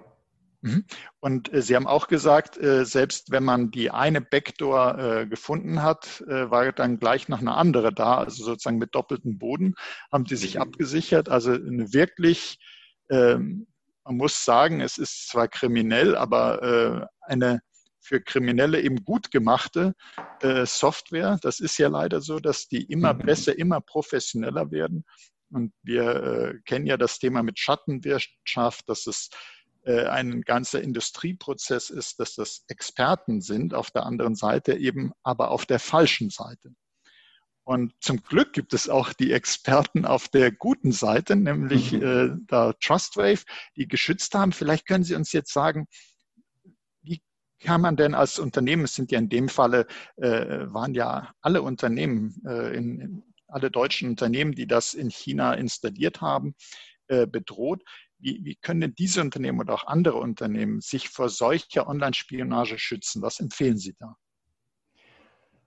Mhm. 0.60 0.84
Und 1.20 1.52
äh, 1.52 1.62
Sie 1.62 1.74
haben 1.74 1.86
auch 1.86 2.06
gesagt, 2.06 2.56
äh, 2.58 2.84
selbst 2.84 3.30
wenn 3.30 3.44
man 3.44 3.70
die 3.70 3.90
eine 3.90 4.20
Backdoor 4.20 5.26
gefunden 5.26 5.82
hat, 5.82 6.22
war 6.26 6.70
dann 6.72 6.98
gleich 6.98 7.28
noch 7.28 7.40
eine 7.40 7.54
andere 7.54 7.92
da, 7.92 8.18
also 8.18 8.44
sozusagen 8.44 8.78
mit 8.78 8.94
doppeltem 8.94 9.38
Boden, 9.38 9.74
haben 10.12 10.26
Sie 10.26 10.36
sich 10.36 10.60
abgesichert. 10.60 11.28
Also 11.28 11.52
wirklich, 11.52 12.58
ähm, 13.10 13.66
man 14.04 14.16
muss 14.16 14.44
sagen, 14.44 14.80
es 14.80 14.98
ist 14.98 15.28
zwar 15.28 15.48
kriminell, 15.48 16.16
aber 16.16 17.08
eine 17.20 17.60
für 18.02 18.20
Kriminelle 18.20 18.80
eben 18.82 19.04
gut 19.04 19.30
gemachte 19.30 19.94
äh, 20.40 20.66
Software. 20.66 21.38
Das 21.40 21.60
ist 21.60 21.78
ja 21.78 21.88
leider 21.88 22.20
so, 22.20 22.38
dass 22.40 22.68
die 22.68 22.82
immer 22.84 23.14
mhm. 23.14 23.18
besser, 23.18 23.56
immer 23.56 23.80
professioneller 23.80 24.70
werden. 24.70 25.04
Und 25.50 25.72
wir 25.82 26.04
äh, 26.04 26.58
kennen 26.64 26.86
ja 26.86 26.96
das 26.96 27.18
Thema 27.18 27.42
mit 27.42 27.58
Schattenwirtschaft, 27.58 28.88
dass 28.88 29.06
es 29.06 29.30
äh, 29.84 30.06
ein 30.06 30.42
ganzer 30.42 30.82
Industrieprozess 30.82 31.90
ist, 31.90 32.18
dass 32.20 32.34
das 32.34 32.64
Experten 32.68 33.40
sind 33.40 33.74
auf 33.74 33.90
der 33.90 34.06
anderen 34.06 34.34
Seite 34.34 34.74
eben, 34.74 35.12
aber 35.22 35.50
auf 35.50 35.66
der 35.66 35.78
falschen 35.78 36.30
Seite. 36.30 36.74
Und 37.64 37.94
zum 38.00 38.22
Glück 38.22 38.52
gibt 38.52 38.74
es 38.74 38.88
auch 38.88 39.12
die 39.12 39.32
Experten 39.32 40.04
auf 40.04 40.28
der 40.28 40.50
guten 40.50 40.90
Seite, 40.90 41.36
nämlich 41.36 41.92
mhm. 41.92 42.02
äh, 42.02 42.36
da 42.46 42.72
Trustwave, 42.74 43.44
die 43.76 43.86
geschützt 43.86 44.34
haben. 44.34 44.52
Vielleicht 44.52 44.86
können 44.86 45.04
Sie 45.04 45.14
uns 45.14 45.32
jetzt 45.32 45.52
sagen, 45.52 45.86
kann 47.62 47.80
man 47.80 47.96
denn 47.96 48.14
als 48.14 48.38
Unternehmen, 48.38 48.84
es 48.84 48.94
sind 48.94 49.10
ja 49.10 49.18
in 49.18 49.28
dem 49.28 49.48
Falle, 49.48 49.86
äh, 50.16 50.66
waren 50.66 50.94
ja 50.94 51.34
alle 51.40 51.62
Unternehmen, 51.62 52.42
äh, 52.46 52.76
in, 52.76 53.00
in, 53.00 53.22
alle 53.48 53.70
deutschen 53.70 54.10
Unternehmen, 54.10 54.52
die 54.52 54.66
das 54.66 54.94
in 54.94 55.10
China 55.10 55.54
installiert 55.54 56.20
haben, 56.20 56.54
äh, 57.08 57.26
bedroht. 57.26 57.82
Wie, 58.18 58.44
wie 58.44 58.54
können 58.54 58.80
denn 58.80 58.94
diese 58.94 59.20
Unternehmen 59.20 59.60
oder 59.60 59.74
auch 59.74 59.86
andere 59.86 60.16
Unternehmen 60.18 60.80
sich 60.80 61.08
vor 61.08 61.28
solcher 61.28 61.88
Online-Spionage 61.88 62.78
schützen? 62.78 63.20
Was 63.20 63.40
empfehlen 63.40 63.76
Sie 63.76 63.94
da? 63.98 64.16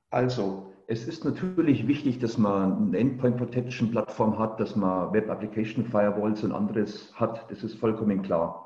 Also, 0.10 0.74
es 0.88 1.08
ist 1.08 1.26
natürlich 1.26 1.88
wichtig, 1.88 2.20
dass 2.20 2.38
man 2.38 2.88
eine 2.88 2.98
Endpoint 2.98 3.38
Protection 3.38 3.92
Plattform 3.92 4.40
hat, 4.40 4.60
dass 4.60 4.76
man 4.76 5.12
Web 5.14 5.30
Application 5.30 5.86
Firewalls 5.86 6.44
und 6.44 6.52
anderes 6.52 7.14
hat. 7.16 7.50
Das 7.52 7.64
ist 7.64 7.76
vollkommen 7.76 8.22
klar. 8.22 8.65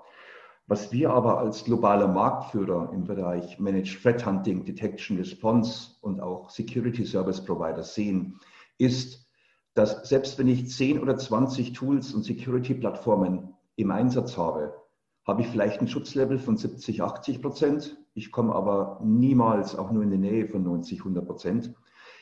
Was 0.69 0.91
wir 0.91 1.09
aber 1.09 1.39
als 1.39 1.63
globaler 1.63 2.07
Marktführer 2.07 2.91
im 2.93 3.03
Bereich 3.05 3.57
Managed 3.57 4.03
Threat 4.03 4.23
Hunting, 4.23 4.65
Detection 4.65 5.17
Response 5.17 5.95
und 6.01 6.21
auch 6.21 6.51
Security 6.51 7.05
Service 7.05 7.43
Provider 7.43 7.81
sehen, 7.81 8.39
ist, 8.77 9.27
dass 9.73 10.07
selbst 10.07 10.37
wenn 10.37 10.47
ich 10.47 10.69
10 10.69 10.99
oder 10.99 11.17
20 11.17 11.73
Tools 11.73 12.13
und 12.13 12.23
Security-Plattformen 12.23 13.55
im 13.77 13.89
Einsatz 13.89 14.37
habe, 14.37 14.75
habe 15.25 15.41
ich 15.41 15.47
vielleicht 15.47 15.81
ein 15.81 15.87
Schutzlevel 15.87 16.37
von 16.37 16.55
70, 16.55 17.01
80 17.01 17.41
Prozent. 17.41 17.97
Ich 18.13 18.31
komme 18.31 18.53
aber 18.53 19.01
niemals 19.03 19.75
auch 19.75 19.89
nur 19.89 20.03
in 20.03 20.11
die 20.11 20.19
Nähe 20.19 20.47
von 20.47 20.61
90, 20.61 20.99
100 20.99 21.25
Prozent. 21.25 21.73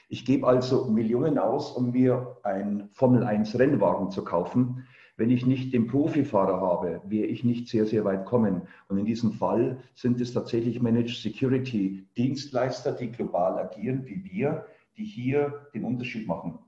Ich 0.07 0.23
gebe 0.23 0.47
also 0.47 0.85
Millionen 0.85 1.37
aus, 1.37 1.71
um 1.71 1.91
mir 1.91 2.37
ein 2.43 2.87
Formel 2.93 3.25
1 3.25 3.59
Rennwagen 3.59 4.09
zu 4.09 4.23
kaufen, 4.23 4.87
wenn 5.17 5.31
ich 5.31 5.45
nicht 5.45 5.73
den 5.73 5.87
Profifahrer 5.87 6.61
habe, 6.61 7.01
werde 7.05 7.27
ich 7.27 7.43
nicht 7.43 7.67
sehr, 7.67 7.87
sehr 7.87 8.05
weit 8.05 8.25
kommen. 8.25 8.61
Und 8.87 8.99
in 8.99 9.05
diesem 9.05 9.33
Fall 9.33 9.79
sind 9.95 10.21
es 10.21 10.31
tatsächlich 10.31 10.79
Managed 10.79 11.17
Security 11.17 12.07
Dienstleister, 12.15 12.91
die 12.91 13.11
global 13.11 13.57
agieren, 13.57 14.05
wie 14.05 14.23
wir, 14.23 14.67
die 14.95 15.05
hier 15.05 15.67
den 15.73 15.83
Unterschied 15.83 16.27
machen. 16.27 16.59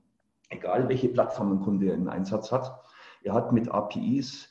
Egal 0.48 0.88
welche 0.88 1.08
Plattform 1.08 1.52
ein 1.52 1.60
Kunde 1.60 1.92
im 1.92 2.08
Einsatz 2.08 2.50
hat. 2.50 2.76
Er 3.22 3.34
hat 3.34 3.52
mit 3.52 3.68
APIs 3.68 4.48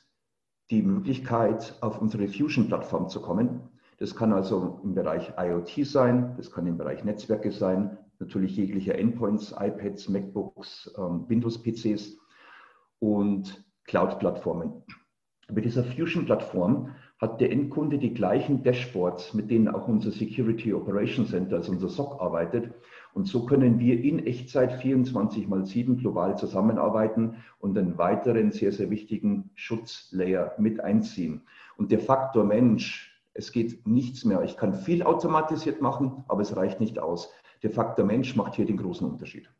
die 0.70 0.82
Möglichkeit, 0.82 1.76
auf 1.82 2.00
unsere 2.00 2.26
Fusion-Plattform 2.26 3.08
zu 3.10 3.20
kommen. 3.20 3.68
Das 3.98 4.16
kann 4.16 4.32
also 4.32 4.80
im 4.82 4.94
Bereich 4.94 5.34
IoT 5.36 5.84
sein, 5.84 6.34
das 6.38 6.50
kann 6.50 6.66
im 6.66 6.78
Bereich 6.78 7.04
Netzwerke 7.04 7.52
sein, 7.52 7.98
natürlich 8.18 8.56
jegliche 8.56 8.94
Endpoints, 8.94 9.52
iPads, 9.58 10.08
MacBooks, 10.08 10.90
ähm, 10.96 11.26
Windows-PCs. 11.28 12.16
Und 12.98 13.62
Cloud-Plattformen. 13.90 14.84
Bei 15.52 15.60
dieser 15.60 15.82
Fusion-Plattform 15.82 16.94
hat 17.18 17.40
der 17.40 17.50
Endkunde 17.50 17.98
die 17.98 18.14
gleichen 18.14 18.62
Dashboards, 18.62 19.34
mit 19.34 19.50
denen 19.50 19.66
auch 19.66 19.88
unser 19.88 20.12
Security 20.12 20.72
Operation 20.72 21.26
Center, 21.26 21.56
also 21.56 21.72
unser 21.72 21.88
SOC, 21.88 22.20
arbeitet. 22.20 22.72
Und 23.14 23.26
so 23.26 23.46
können 23.46 23.80
wir 23.80 24.00
in 24.00 24.24
Echtzeit 24.24 24.74
24 24.80 25.48
mal 25.48 25.66
7 25.66 25.96
global 25.96 26.38
zusammenarbeiten 26.38 27.38
und 27.58 27.76
einen 27.76 27.98
weiteren 27.98 28.52
sehr, 28.52 28.70
sehr 28.70 28.90
wichtigen 28.90 29.50
Schutzlayer 29.56 30.54
mit 30.56 30.78
einziehen. 30.78 31.42
Und 31.76 31.90
der 31.90 31.98
Faktor 31.98 32.44
Mensch, 32.44 33.20
es 33.34 33.50
geht 33.50 33.88
nichts 33.88 34.24
mehr. 34.24 34.40
Ich 34.44 34.56
kann 34.56 34.72
viel 34.72 35.02
automatisiert 35.02 35.82
machen, 35.82 36.24
aber 36.28 36.42
es 36.42 36.56
reicht 36.56 36.78
nicht 36.78 37.00
aus. 37.00 37.28
Der 37.64 37.70
Faktor 37.70 38.04
Mensch 38.06 38.36
macht 38.36 38.54
hier 38.54 38.66
den 38.66 38.76
großen 38.76 39.08
Unterschied. 39.08 39.50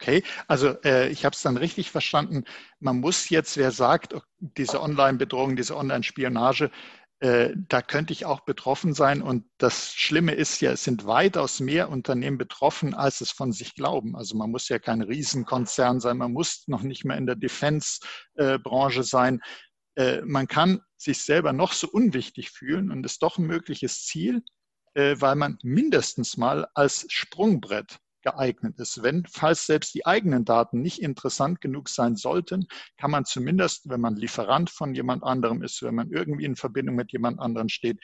Okay, 0.00 0.22
also 0.48 0.76
äh, 0.84 1.08
ich 1.08 1.24
habe 1.24 1.34
es 1.34 1.42
dann 1.42 1.56
richtig 1.56 1.90
verstanden. 1.90 2.44
Man 2.80 3.00
muss 3.00 3.28
jetzt, 3.28 3.56
wer 3.56 3.70
sagt, 3.70 4.14
diese 4.40 4.82
Online-Bedrohung, 4.82 5.56
diese 5.56 5.76
Online-Spionage, 5.76 6.70
äh, 7.20 7.54
da 7.56 7.80
könnte 7.80 8.12
ich 8.12 8.26
auch 8.26 8.40
betroffen 8.40 8.92
sein. 8.92 9.22
Und 9.22 9.46
das 9.58 9.94
Schlimme 9.94 10.32
ist 10.34 10.60
ja, 10.60 10.72
es 10.72 10.84
sind 10.84 11.06
weitaus 11.06 11.60
mehr 11.60 11.88
Unternehmen 11.88 12.38
betroffen, 12.38 12.92
als 12.92 13.20
es 13.20 13.30
von 13.30 13.52
sich 13.52 13.74
glauben. 13.74 14.16
Also 14.16 14.36
man 14.36 14.50
muss 14.50 14.68
ja 14.68 14.78
kein 14.78 15.00
Riesenkonzern 15.00 16.00
sein, 16.00 16.18
man 16.18 16.32
muss 16.32 16.64
noch 16.66 16.82
nicht 16.82 17.04
mehr 17.04 17.16
in 17.16 17.26
der 17.26 17.36
Defense-Branche 17.36 19.04
sein. 19.04 19.40
Äh, 19.96 20.22
man 20.22 20.48
kann 20.48 20.80
sich 20.98 21.22
selber 21.22 21.52
noch 21.52 21.72
so 21.72 21.88
unwichtig 21.88 22.50
fühlen 22.50 22.90
und 22.90 23.06
ist 23.06 23.22
doch 23.22 23.38
ein 23.38 23.46
mögliches 23.46 24.04
Ziel, 24.04 24.42
äh, 24.94 25.16
weil 25.18 25.36
man 25.36 25.58
mindestens 25.62 26.36
mal 26.36 26.66
als 26.74 27.06
Sprungbrett 27.08 28.00
geeignet 28.24 28.78
ist. 28.80 29.02
Wenn, 29.02 29.24
falls 29.30 29.66
selbst 29.66 29.94
die 29.94 30.06
eigenen 30.06 30.44
Daten 30.44 30.80
nicht 30.80 31.00
interessant 31.00 31.60
genug 31.60 31.88
sein 31.88 32.16
sollten, 32.16 32.66
kann 32.98 33.10
man 33.10 33.24
zumindest, 33.24 33.88
wenn 33.88 34.00
man 34.00 34.16
Lieferant 34.16 34.70
von 34.70 34.94
jemand 34.94 35.22
anderem 35.22 35.62
ist, 35.62 35.82
wenn 35.82 35.94
man 35.94 36.10
irgendwie 36.10 36.44
in 36.44 36.56
Verbindung 36.56 36.96
mit 36.96 37.12
jemand 37.12 37.38
anderem 37.38 37.68
steht, 37.68 38.00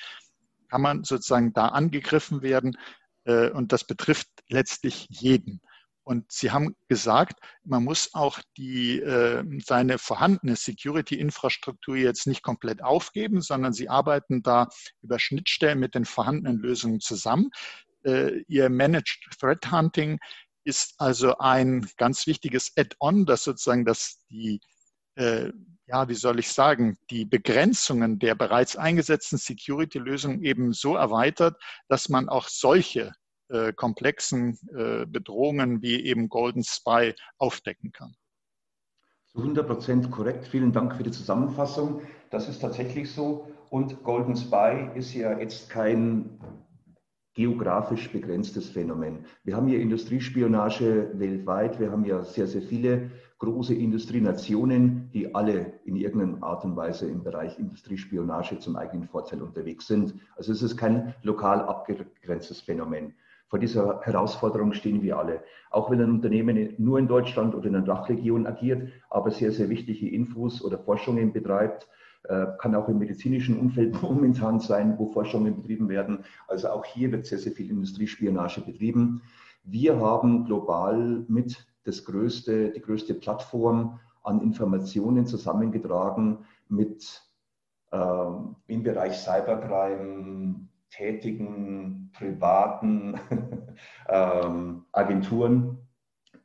kann 0.68 0.82
man 0.82 1.02
sozusagen 1.02 1.52
da 1.52 1.68
angegriffen 1.68 2.42
werden. 2.42 2.76
Äh, 3.24 3.50
und 3.50 3.72
das 3.72 3.84
betrifft 3.84 4.28
letztlich 4.48 5.06
jeden. 5.10 5.60
Und 6.02 6.32
Sie 6.32 6.50
haben 6.50 6.74
gesagt, 6.88 7.38
man 7.62 7.84
muss 7.84 8.14
auch 8.14 8.40
die, 8.56 9.00
äh, 9.00 9.44
seine 9.64 9.98
vorhandene 9.98 10.56
Security-Infrastruktur 10.56 11.96
jetzt 11.96 12.26
nicht 12.26 12.42
komplett 12.42 12.82
aufgeben, 12.82 13.42
sondern 13.42 13.72
Sie 13.72 13.88
arbeiten 13.88 14.42
da 14.42 14.68
über 15.02 15.18
Schnittstellen 15.18 15.78
mit 15.78 15.94
den 15.94 16.04
vorhandenen 16.04 16.58
Lösungen 16.58 17.00
zusammen. 17.00 17.50
Äh, 18.04 18.40
ihr 18.48 18.68
Managed 18.68 19.28
Threat 19.38 19.70
Hunting 19.70 20.18
ist 20.64 20.94
also 20.98 21.38
ein 21.38 21.88
ganz 21.96 22.26
wichtiges 22.26 22.72
Add-on, 22.76 23.26
das 23.26 23.44
sozusagen 23.44 23.84
das 23.84 24.24
die, 24.30 24.60
äh, 25.16 25.50
ja, 25.86 26.08
wie 26.08 26.14
soll 26.14 26.38
ich 26.38 26.48
sagen, 26.48 26.98
die 27.10 27.24
Begrenzungen 27.24 28.18
der 28.18 28.34
bereits 28.34 28.76
eingesetzten 28.76 29.38
Security-Lösungen 29.38 30.42
eben 30.44 30.72
so 30.72 30.96
erweitert, 30.96 31.60
dass 31.88 32.08
man 32.08 32.28
auch 32.28 32.48
solche 32.48 33.12
äh, 33.48 33.72
komplexen 33.72 34.58
äh, 34.76 35.06
Bedrohungen 35.06 35.82
wie 35.82 36.04
eben 36.04 36.28
Golden 36.28 36.62
Spy 36.62 37.14
aufdecken 37.38 37.90
kann. 37.90 38.14
Zu 39.26 39.38
100 39.38 39.66
Prozent 39.66 40.10
korrekt. 40.10 40.46
Vielen 40.46 40.72
Dank 40.72 40.94
für 40.94 41.02
die 41.02 41.10
Zusammenfassung. 41.10 42.02
Das 42.30 42.48
ist 42.48 42.60
tatsächlich 42.60 43.10
so. 43.10 43.48
Und 43.70 44.02
Golden 44.02 44.36
Spy 44.36 44.90
ist 44.94 45.14
ja 45.14 45.38
jetzt 45.38 45.70
kein 45.70 46.40
geografisch 47.40 48.12
begrenztes 48.12 48.68
Phänomen. 48.68 49.24
Wir 49.44 49.56
haben 49.56 49.66
ja 49.66 49.78
Industriespionage 49.78 51.10
weltweit. 51.14 51.80
Wir 51.80 51.90
haben 51.90 52.04
ja 52.04 52.22
sehr, 52.22 52.46
sehr 52.46 52.60
viele 52.60 53.10
große 53.38 53.74
Industrienationen, 53.74 55.08
die 55.14 55.34
alle 55.34 55.72
in 55.86 55.96
irgendeiner 55.96 56.42
Art 56.42 56.66
und 56.66 56.76
Weise 56.76 57.06
im 57.06 57.24
Bereich 57.24 57.58
Industriespionage 57.58 58.58
zum 58.58 58.76
eigenen 58.76 59.08
Vorteil 59.08 59.40
unterwegs 59.40 59.86
sind. 59.86 60.16
Also 60.36 60.52
es 60.52 60.60
ist 60.60 60.76
kein 60.76 61.14
lokal 61.22 61.62
abgegrenztes 61.62 62.60
Phänomen. 62.60 63.14
Vor 63.48 63.58
dieser 63.58 64.02
Herausforderung 64.02 64.74
stehen 64.74 65.00
wir 65.00 65.18
alle. 65.18 65.42
Auch 65.70 65.90
wenn 65.90 66.02
ein 66.02 66.10
Unternehmen 66.10 66.74
nur 66.76 66.98
in 66.98 67.08
Deutschland 67.08 67.54
oder 67.54 67.68
in 67.68 67.74
einer 67.74 67.86
Dachregion 67.86 68.46
agiert, 68.46 68.90
aber 69.08 69.30
sehr, 69.30 69.50
sehr 69.50 69.70
wichtige 69.70 70.10
Infos 70.10 70.62
oder 70.62 70.78
Forschungen 70.78 71.32
betreibt, 71.32 71.88
kann 72.22 72.74
auch 72.74 72.88
im 72.88 72.98
medizinischen 72.98 73.58
Umfeld 73.58 74.00
momentan 74.02 74.60
sein, 74.60 74.98
wo 74.98 75.06
Forschungen 75.06 75.56
betrieben 75.56 75.88
werden. 75.88 76.24
Also 76.48 76.68
auch 76.68 76.84
hier 76.84 77.10
wird 77.12 77.26
sehr, 77.26 77.38
sehr 77.38 77.52
viel 77.52 77.70
Industriespionage 77.70 78.60
betrieben. 78.60 79.22
Wir 79.64 79.98
haben 80.00 80.44
global 80.44 81.24
mit 81.28 81.66
das 81.84 82.04
größte, 82.04 82.70
die 82.70 82.80
größte 82.80 83.14
Plattform 83.14 84.00
an 84.22 84.40
Informationen 84.40 85.26
zusammengetragen 85.26 86.38
mit 86.68 87.22
ähm, 87.92 88.56
im 88.66 88.82
Bereich 88.82 89.18
Cybercrime 89.18 90.68
tätigen 90.90 92.10
privaten 92.12 93.18
ähm, 94.08 94.84
Agenturen, 94.92 95.78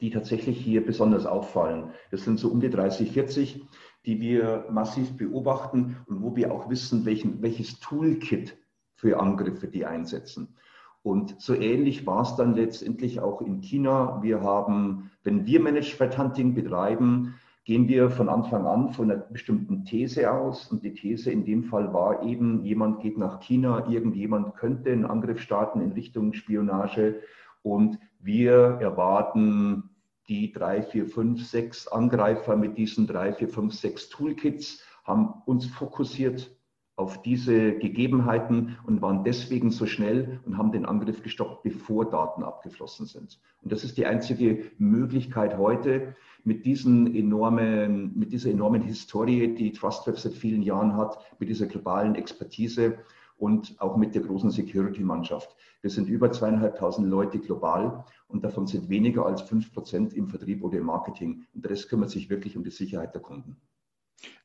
die 0.02 0.10
tatsächlich 0.10 0.58
hier 0.60 0.86
besonders 0.86 1.26
auffallen. 1.26 1.92
Das 2.12 2.24
sind 2.24 2.40
so 2.40 2.50
um 2.50 2.60
die 2.60 2.70
30, 2.70 3.12
40, 3.12 3.66
die 4.06 4.22
wir 4.22 4.66
massiv 4.70 5.18
beobachten 5.18 5.98
und 6.08 6.22
wo 6.22 6.36
wir 6.36 6.52
auch 6.54 6.70
wissen, 6.70 7.06
welchen, 7.06 7.42
welches 7.42 7.80
Toolkit 7.80 8.58
für 8.96 9.20
Angriffe 9.20 9.68
die 9.68 9.86
einsetzen. 9.86 10.56
Und 11.04 11.40
so 11.40 11.54
ähnlich 11.54 12.08
war 12.08 12.24
es 12.24 12.36
dann 12.36 12.56
letztendlich 12.56 13.20
auch 13.20 13.42
in 13.42 13.62
China. 13.62 14.20
Wir 14.24 14.42
haben, 14.42 15.12
wenn 15.24 15.46
wir 15.46 15.60
Managed 15.60 15.98
Threat 15.98 16.18
Hunting 16.18 16.56
betreiben, 16.56 17.36
gehen 17.64 17.88
wir 17.88 18.10
von 18.10 18.30
Anfang 18.30 18.66
an 18.66 18.90
von 18.90 19.12
einer 19.12 19.22
bestimmten 19.22 19.86
These 19.86 20.32
aus. 20.32 20.72
Und 20.72 20.84
die 20.84 20.94
These 20.94 21.32
in 21.32 21.46
dem 21.46 21.64
Fall 21.64 21.94
war 21.94 22.24
eben, 22.24 22.64
jemand 22.64 23.02
geht 23.02 23.18
nach 23.18 23.40
China, 23.40 23.88
irgendjemand 23.88 24.56
könnte 24.56 24.92
einen 24.92 25.06
Angriff 25.06 25.42
starten 25.42 25.82
in 25.82 25.92
Richtung 25.92 26.34
Spionage. 26.34 27.22
Und 27.62 28.00
wir 28.20 28.78
erwarten 28.82 29.95
die 30.28 30.52
drei, 30.52 30.82
vier, 30.82 31.08
fünf, 31.08 31.46
sechs 31.46 31.88
Angreifer 31.88 32.56
mit 32.56 32.78
diesen 32.78 33.08
drei, 33.08 33.34
vier, 33.34 33.50
fünf, 33.50 33.74
sechs 33.74 34.10
Toolkits, 34.10 34.82
haben 35.04 35.42
uns 35.46 35.68
fokussiert 35.68 36.52
auf 36.98 37.22
diese 37.22 37.74
Gegebenheiten 37.74 38.78
und 38.86 39.02
waren 39.02 39.24
deswegen 39.26 39.70
so 39.70 39.86
schnell 39.86 40.40
und 40.46 40.58
haben 40.58 40.72
den 40.72 40.86
Angriff 40.86 41.22
gestoppt, 41.22 41.64
bevor 41.64 42.10
Daten 42.10 42.44
abgeflossen 42.44 43.06
sind. 43.06 43.40
Und 43.62 43.72
das 43.72 43.84
ist 43.84 43.98
die 43.98 44.06
einzige 44.06 44.72
Möglichkeit 44.78 45.58
heute 45.58 46.16
mit, 46.46 46.66
diesen 46.66 47.14
enormen, 47.14 48.18
mit 48.18 48.32
dieser 48.32 48.50
enormen 48.50 48.82
Historie, 48.82 49.54
die 49.54 49.74
Trustweb 49.74 50.18
seit 50.18 50.34
vielen 50.34 50.62
Jahren 50.62 50.96
hat, 50.96 51.20
mit 51.40 51.50
dieser 51.50 51.66
globalen 51.66 52.16
Expertise 52.16 53.00
und 53.38 53.80
auch 53.80 53.98
mit 53.98 54.16
der 54.16 54.22
großen 54.22 54.52
Security-Mannschaft. 54.52 55.56
Wir 55.82 55.90
sind 55.90 56.08
über 56.08 56.32
zweieinhalbtausend 56.32 57.08
Leute 57.08 57.40
global 57.40 58.06
und 58.28 58.44
davon 58.44 58.68
sind 58.68 58.90
weniger 58.90 59.26
als 59.26 59.42
fünf 59.42 59.74
Prozent 59.74 60.14
im 60.14 60.28
Vertrieb 60.28 60.64
oder 60.64 60.78
im 60.78 60.86
Marketing. 60.86 61.46
Und 61.54 61.64
der 61.64 61.72
Rest 61.72 61.90
kümmert 61.90 62.10
sich 62.10 62.30
wirklich 62.30 62.58
um 62.58 62.64
die 62.64 62.72
Sicherheit 62.72 63.14
der 63.14 63.22
Kunden. 63.22 63.58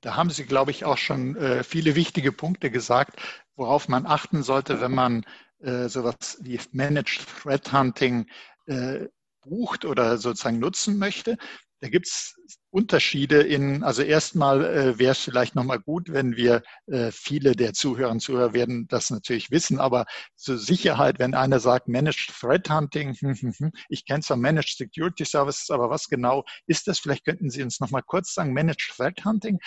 Da 0.01 0.17
haben 0.17 0.31
Sie, 0.31 0.45
glaube 0.45 0.71
ich, 0.71 0.85
auch 0.85 0.99
schon 0.99 1.37
äh, 1.37 1.63
viele 1.63 1.95
wichtige 1.95 2.33
Punkte 2.33 2.71
gesagt, 2.71 3.21
worauf 3.55 3.89
man 3.89 4.07
achten 4.07 4.43
sollte, 4.43 4.81
wenn 4.81 4.95
man 4.95 5.25
äh, 5.61 5.89
sowas 5.89 6.39
wie 6.43 6.59
Managed 6.73 7.27
Threat 7.43 7.73
Hunting 7.73 8.27
äh, 8.67 9.07
bucht 9.43 9.85
oder 9.85 10.19
sozusagen 10.19 10.59
nutzen 10.59 10.99
möchte. 10.99 11.37
Da 11.81 11.89
gibt 11.89 12.07
es 12.09 12.37
Unterschiede 12.71 13.41
in, 13.41 13.83
also 13.83 14.03
erstmal 14.03 14.65
äh, 14.65 14.99
wäre 14.99 15.13
es 15.13 15.21
vielleicht 15.21 15.55
nochmal 15.55 15.81
gut, 15.81 16.13
wenn 16.13 16.37
wir, 16.37 16.63
äh, 16.87 17.11
viele 17.11 17.57
der 17.57 17.73
Zuhörer 17.73 18.11
und 18.11 18.21
Zuhörer 18.21 18.53
werden 18.53 18.87
das 18.89 19.09
natürlich 19.11 19.51
wissen, 19.51 19.81
aber 19.81 20.05
zur 20.37 20.59
Sicherheit, 20.59 21.19
wenn 21.19 21.35
einer 21.35 21.59
sagt 21.59 21.89
Managed 21.89 22.33
Threat 22.39 22.69
Hunting, 22.69 23.15
hm, 23.15 23.35
hm, 23.35 23.53
hm, 23.57 23.73
ich 23.89 24.05
kenne 24.05 24.23
zwar 24.23 24.37
Managed 24.37 24.77
Security 24.77 25.25
Services, 25.25 25.71
aber 25.71 25.89
was 25.89 26.09
genau 26.09 26.45
ist 26.67 26.87
das? 26.87 26.99
Vielleicht 26.99 27.25
könnten 27.25 27.49
Sie 27.49 27.63
uns 27.63 27.81
nochmal 27.81 28.03
kurz 28.03 28.35
sagen, 28.35 28.53
Managed 28.53 28.93
Threat 28.95 29.25
Hunting, 29.25 29.59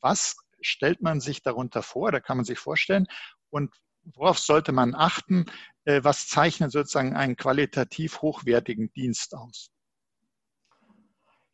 was 0.00 0.36
stellt 0.60 1.00
man 1.02 1.20
sich 1.20 1.42
darunter 1.42 1.82
vor? 1.82 2.12
Da 2.12 2.20
kann 2.20 2.36
man 2.36 2.44
sich 2.44 2.58
vorstellen. 2.58 3.06
Und 3.50 3.74
worauf 4.14 4.38
sollte 4.38 4.72
man 4.72 4.94
achten? 4.94 5.46
Äh, 5.84 6.04
was 6.04 6.28
zeichnet 6.28 6.72
sozusagen 6.72 7.16
einen 7.16 7.36
qualitativ 7.36 8.20
hochwertigen 8.20 8.92
Dienst 8.92 9.34
aus? 9.34 9.70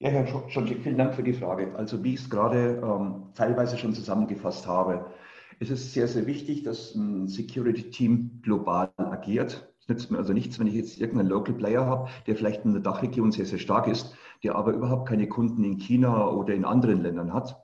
Ja, 0.02 0.08
Herr 0.08 0.26
Schoncheck, 0.48 0.80
vielen 0.82 0.98
Dank 0.98 1.14
für 1.14 1.22
die 1.22 1.32
Frage. 1.32 1.76
Also 1.76 2.02
wie 2.02 2.14
ich 2.14 2.22
es 2.22 2.28
gerade 2.28 2.82
ähm, 2.82 3.28
teilweise 3.36 3.78
schon 3.78 3.94
zusammengefasst 3.94 4.66
habe, 4.66 5.06
es 5.60 5.70
ist 5.70 5.92
sehr, 5.92 6.08
sehr 6.08 6.26
wichtig, 6.26 6.64
dass 6.64 6.96
ein 6.96 7.28
Security-Team 7.28 8.40
global 8.42 8.90
agiert. 8.96 9.72
Es 9.78 9.88
nützt 9.88 10.10
mir 10.10 10.18
also 10.18 10.32
nichts, 10.32 10.58
wenn 10.58 10.66
ich 10.66 10.74
jetzt 10.74 11.00
irgendeinen 11.00 11.28
Local 11.28 11.54
Player 11.54 11.86
habe, 11.86 12.08
der 12.26 12.34
vielleicht 12.34 12.64
in 12.64 12.72
der 12.72 12.82
Dachregion 12.82 13.30
sehr, 13.30 13.46
sehr 13.46 13.60
stark 13.60 13.86
ist, 13.86 14.12
der 14.42 14.56
aber 14.56 14.72
überhaupt 14.72 15.08
keine 15.08 15.28
Kunden 15.28 15.62
in 15.62 15.78
China 15.78 16.28
oder 16.30 16.52
in 16.52 16.64
anderen 16.64 17.00
Ländern 17.00 17.32
hat. 17.32 17.61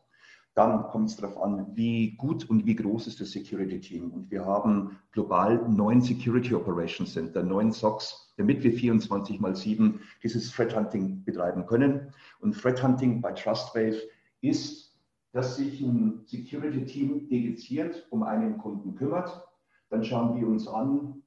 Dann 0.59 0.83
kommt 0.89 1.09
es 1.09 1.17
darauf 1.17 1.41
an, 1.41 1.67
wie 1.75 2.17
gut 2.17 2.51
und 2.51 2.67
wie 2.67 2.75
groß 2.75 3.07
ist 3.07 3.21
das 3.21 3.31
Security 3.31 3.81
Team. 3.81 4.11
Und 4.11 4.31
wir 4.31 4.45
haben 4.45 4.99
global 5.13 5.69
neun 5.69 6.03
Security 6.03 6.55
Operations 6.55 7.13
Center, 7.13 7.43
neun 7.43 7.71
SOCs 7.71 8.29
damit 8.39 8.63
wir 8.63 8.73
24 8.73 9.41
mal 9.41 9.55
7 9.55 10.01
dieses 10.23 10.51
Threat 10.51 10.75
Hunting 10.75 11.25
betreiben 11.25 11.67
können. 11.67 12.13
Und 12.41 12.57
Threat 12.57 12.83
Hunting 12.83 13.21
bei 13.21 13.33
Trustwave 13.33 14.01
ist, 14.41 14.97
dass 15.33 15.57
sich 15.57 15.81
ein 15.81 16.23
Security 16.25 16.85
Team 16.87 17.29
dediziert 17.29 18.07
um 18.11 18.23
einen 18.23 18.57
Kunden 18.57 18.95
kümmert. 18.95 19.45
Dann 19.91 20.05
schauen 20.05 20.41
wir 20.41 20.47
uns 20.47 20.67
an, 20.67 21.23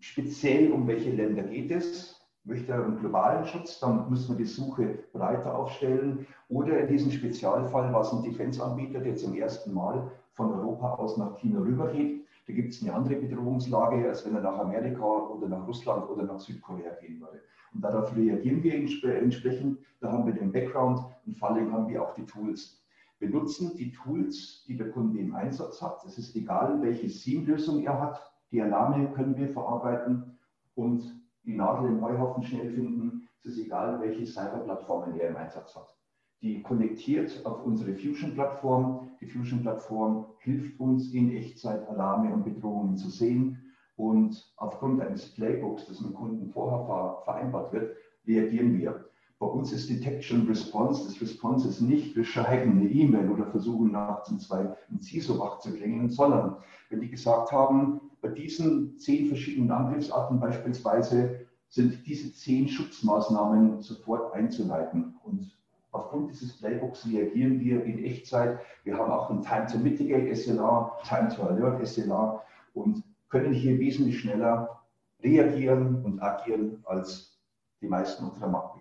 speziell 0.00 0.70
um 0.70 0.86
welche 0.86 1.10
Länder 1.10 1.42
geht 1.42 1.70
es. 1.70 2.17
Möchte 2.48 2.72
er 2.72 2.84
einen 2.84 2.98
globalen 2.98 3.44
Schutz, 3.44 3.78
dann 3.78 4.08
müssen 4.10 4.36
wir 4.36 4.44
die 4.44 4.50
Suche 4.50 4.98
breiter 5.12 5.54
aufstellen. 5.54 6.26
Oder 6.48 6.80
in 6.80 6.88
diesem 6.88 7.12
Spezialfall 7.12 7.92
war 7.92 8.00
es 8.00 8.12
ein 8.12 8.22
Defense-Anbieter, 8.22 9.00
der 9.00 9.16
zum 9.16 9.34
ersten 9.36 9.74
Mal 9.74 10.10
von 10.32 10.52
Europa 10.52 10.94
aus 10.94 11.16
nach 11.18 11.36
China 11.36 11.60
rübergeht 11.60 12.18
da 12.48 12.54
gibt 12.54 12.72
es 12.72 12.82
eine 12.82 12.94
andere 12.94 13.16
Bedrohungslage, 13.16 14.08
als 14.08 14.24
wenn 14.24 14.34
er 14.34 14.40
nach 14.40 14.58
Amerika 14.58 15.04
oder 15.04 15.48
nach 15.48 15.66
Russland 15.66 16.08
oder 16.08 16.22
nach 16.22 16.40
Südkorea 16.40 16.94
gehen 16.94 17.20
würde. 17.20 17.42
Und 17.74 17.84
darauf 17.84 18.16
reagieren 18.16 18.62
wir 18.62 18.74
entsprechend. 18.74 19.78
Da 20.00 20.10
haben 20.10 20.24
wir 20.24 20.32
den 20.32 20.50
Background 20.50 21.04
und 21.26 21.36
vor 21.36 21.50
allem 21.50 21.70
haben 21.70 21.88
wir 21.88 22.02
auch 22.02 22.14
die 22.14 22.24
Tools. 22.24 22.82
Wir 23.18 23.28
nutzen 23.28 23.76
die 23.76 23.92
Tools, 23.92 24.64
die 24.66 24.78
der 24.78 24.90
Kunde 24.90 25.18
im 25.18 25.34
Einsatz 25.34 25.82
hat. 25.82 26.02
Es 26.06 26.16
ist 26.16 26.34
egal, 26.36 26.80
welche 26.80 27.10
SIEM-Lösung 27.10 27.84
er 27.84 28.00
hat. 28.00 28.32
Die 28.50 28.62
Alarme 28.62 29.12
können 29.12 29.36
wir 29.36 29.50
verarbeiten 29.50 30.38
und 30.74 31.02
die 31.48 31.56
Nadel 31.56 31.88
im 31.90 32.00
Heuhaufen 32.00 32.44
schnell 32.44 32.70
finden. 32.70 33.28
Es 33.40 33.46
ist 33.46 33.58
egal, 33.58 34.00
welche 34.00 34.24
Cyberplattformen 34.24 35.18
er 35.18 35.30
im 35.30 35.36
Einsatz 35.36 35.74
hat 35.74 35.98
die 36.42 36.62
konnektiert 36.62 37.44
auf 37.44 37.64
unsere 37.64 37.94
Fusion-Plattform. 37.94 39.10
Die 39.20 39.26
Fusion-Plattform 39.26 40.26
hilft 40.38 40.78
uns 40.78 41.12
in 41.12 41.34
Echtzeit 41.34 41.88
Alarme 41.88 42.32
und 42.32 42.44
Bedrohungen 42.44 42.96
zu 42.96 43.10
sehen. 43.10 43.58
Und 43.96 44.52
aufgrund 44.56 45.00
eines 45.00 45.34
Playbooks, 45.34 45.86
das 45.86 46.00
mit 46.00 46.14
Kunden 46.14 46.50
vorher 46.52 47.18
vereinbart 47.24 47.72
wird, 47.72 47.96
reagieren 48.26 48.78
wir. 48.78 49.04
Bei 49.40 49.46
uns 49.46 49.72
ist 49.72 49.90
Detection 49.90 50.46
Response. 50.46 51.04
Das 51.04 51.20
Response 51.20 51.68
ist 51.68 51.80
nicht, 51.80 52.14
wir 52.14 52.24
schreiben 52.24 52.72
eine 52.72 52.88
E-Mail 52.88 53.30
oder 53.30 53.46
versuchen 53.46 53.92
nachts 53.92 54.30
um 54.30 54.38
zwei 54.38 54.76
ein 54.90 55.00
CISO 55.00 55.38
wach 55.38 55.58
zu 55.58 55.72
klingen, 55.72 56.10
sondern 56.10 56.56
wenn 56.90 57.00
die 57.00 57.10
gesagt 57.10 57.50
haben, 57.50 58.00
bei 58.20 58.28
diesen 58.28 58.98
zehn 58.98 59.28
verschiedenen 59.28 59.70
Angriffsarten 59.70 60.40
beispielsweise 60.40 61.46
sind 61.68 62.06
diese 62.06 62.32
zehn 62.32 62.68
Schutzmaßnahmen 62.68 63.82
sofort 63.82 64.32
einzuleiten. 64.34 65.14
Und 65.22 65.52
Aufgrund 65.90 66.30
dieses 66.30 66.56
Playbooks 66.58 67.06
reagieren 67.06 67.60
wir 67.60 67.82
in 67.84 68.04
Echtzeit. 68.04 68.58
Wir 68.84 68.96
haben 68.98 69.10
auch 69.10 69.30
ein 69.30 69.42
Time 69.42 69.66
to 69.66 69.78
Mitigate 69.78 70.34
SLA, 70.34 70.98
Time 71.08 71.28
to 71.34 71.42
Alert 71.42 71.86
SLA 71.86 72.42
und 72.74 73.02
können 73.28 73.52
hier 73.52 73.78
wesentlich 73.78 74.20
schneller 74.20 74.82
reagieren 75.22 76.04
und 76.04 76.20
agieren 76.20 76.82
als 76.84 77.38
die 77.80 77.88
meisten 77.88 78.24
unserer 78.24 78.48
Marktbegleiter. 78.48 78.77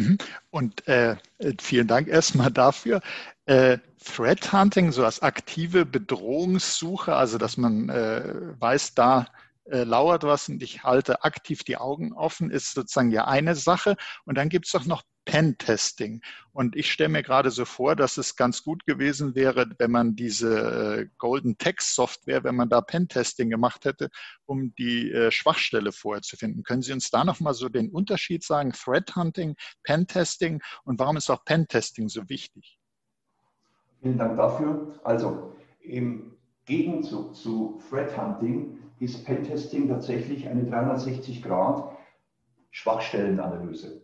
Mhm. 0.00 0.18
Und 0.50 0.86
äh, 0.88 1.16
vielen 1.60 1.86
Dank 1.86 2.08
erstmal 2.08 2.50
dafür. 2.50 3.00
Äh, 3.46 3.78
Threat 4.04 4.52
Hunting, 4.52 4.92
so 4.92 5.04
als 5.04 5.20
aktive 5.22 5.84
Bedrohungssuche, 5.84 7.14
also 7.14 7.38
dass 7.38 7.56
man 7.56 7.88
äh, 7.88 8.22
weiß, 8.58 8.94
da 8.94 9.26
äh, 9.64 9.84
lauert 9.84 10.22
was 10.24 10.48
und 10.48 10.62
ich 10.62 10.84
halte 10.84 11.22
aktiv 11.24 11.64
die 11.64 11.76
Augen 11.76 12.12
offen, 12.12 12.50
ist 12.50 12.72
sozusagen 12.72 13.10
ja 13.10 13.26
eine 13.26 13.54
Sache. 13.54 13.96
Und 14.24 14.38
dann 14.38 14.48
gibt 14.48 14.66
es 14.66 14.72
doch 14.72 14.86
noch 14.86 15.02
Pen-Testing. 15.30 16.22
Und 16.52 16.74
ich 16.74 16.90
stelle 16.90 17.10
mir 17.10 17.22
gerade 17.22 17.52
so 17.52 17.64
vor, 17.64 17.94
dass 17.94 18.16
es 18.16 18.34
ganz 18.34 18.64
gut 18.64 18.84
gewesen 18.84 19.36
wäre, 19.36 19.70
wenn 19.78 19.92
man 19.92 20.16
diese 20.16 21.02
äh, 21.02 21.08
Golden 21.18 21.56
Text 21.56 21.94
Software, 21.94 22.42
wenn 22.42 22.56
man 22.56 22.68
da 22.68 22.80
Pen-Testing 22.80 23.48
gemacht 23.48 23.84
hätte, 23.84 24.10
um 24.44 24.74
die 24.74 25.12
äh, 25.12 25.30
Schwachstelle 25.30 25.92
vorher 25.92 26.22
zu 26.22 26.36
finden. 26.36 26.64
Können 26.64 26.82
Sie 26.82 26.92
uns 26.92 27.10
da 27.10 27.24
nochmal 27.24 27.54
so 27.54 27.68
den 27.68 27.90
Unterschied 27.90 28.42
sagen? 28.42 28.72
Threat 28.72 29.14
Hunting, 29.14 29.54
Pen-Testing 29.84 30.60
und 30.82 30.98
warum 30.98 31.16
ist 31.16 31.30
auch 31.30 31.44
Pen-Testing 31.44 32.08
so 32.08 32.28
wichtig? 32.28 32.80
Vielen 34.02 34.18
Dank 34.18 34.36
dafür. 34.36 34.98
Also 35.04 35.54
im 35.80 36.32
Gegenzug 36.64 37.36
zu 37.36 37.80
Threat 37.88 38.18
Hunting 38.18 38.78
ist 38.98 39.24
Pentesting 39.24 39.88
tatsächlich 39.88 40.48
eine 40.48 40.64
360 40.64 41.40
Grad 41.40 41.96
Schwachstellenanalyse. 42.72 44.02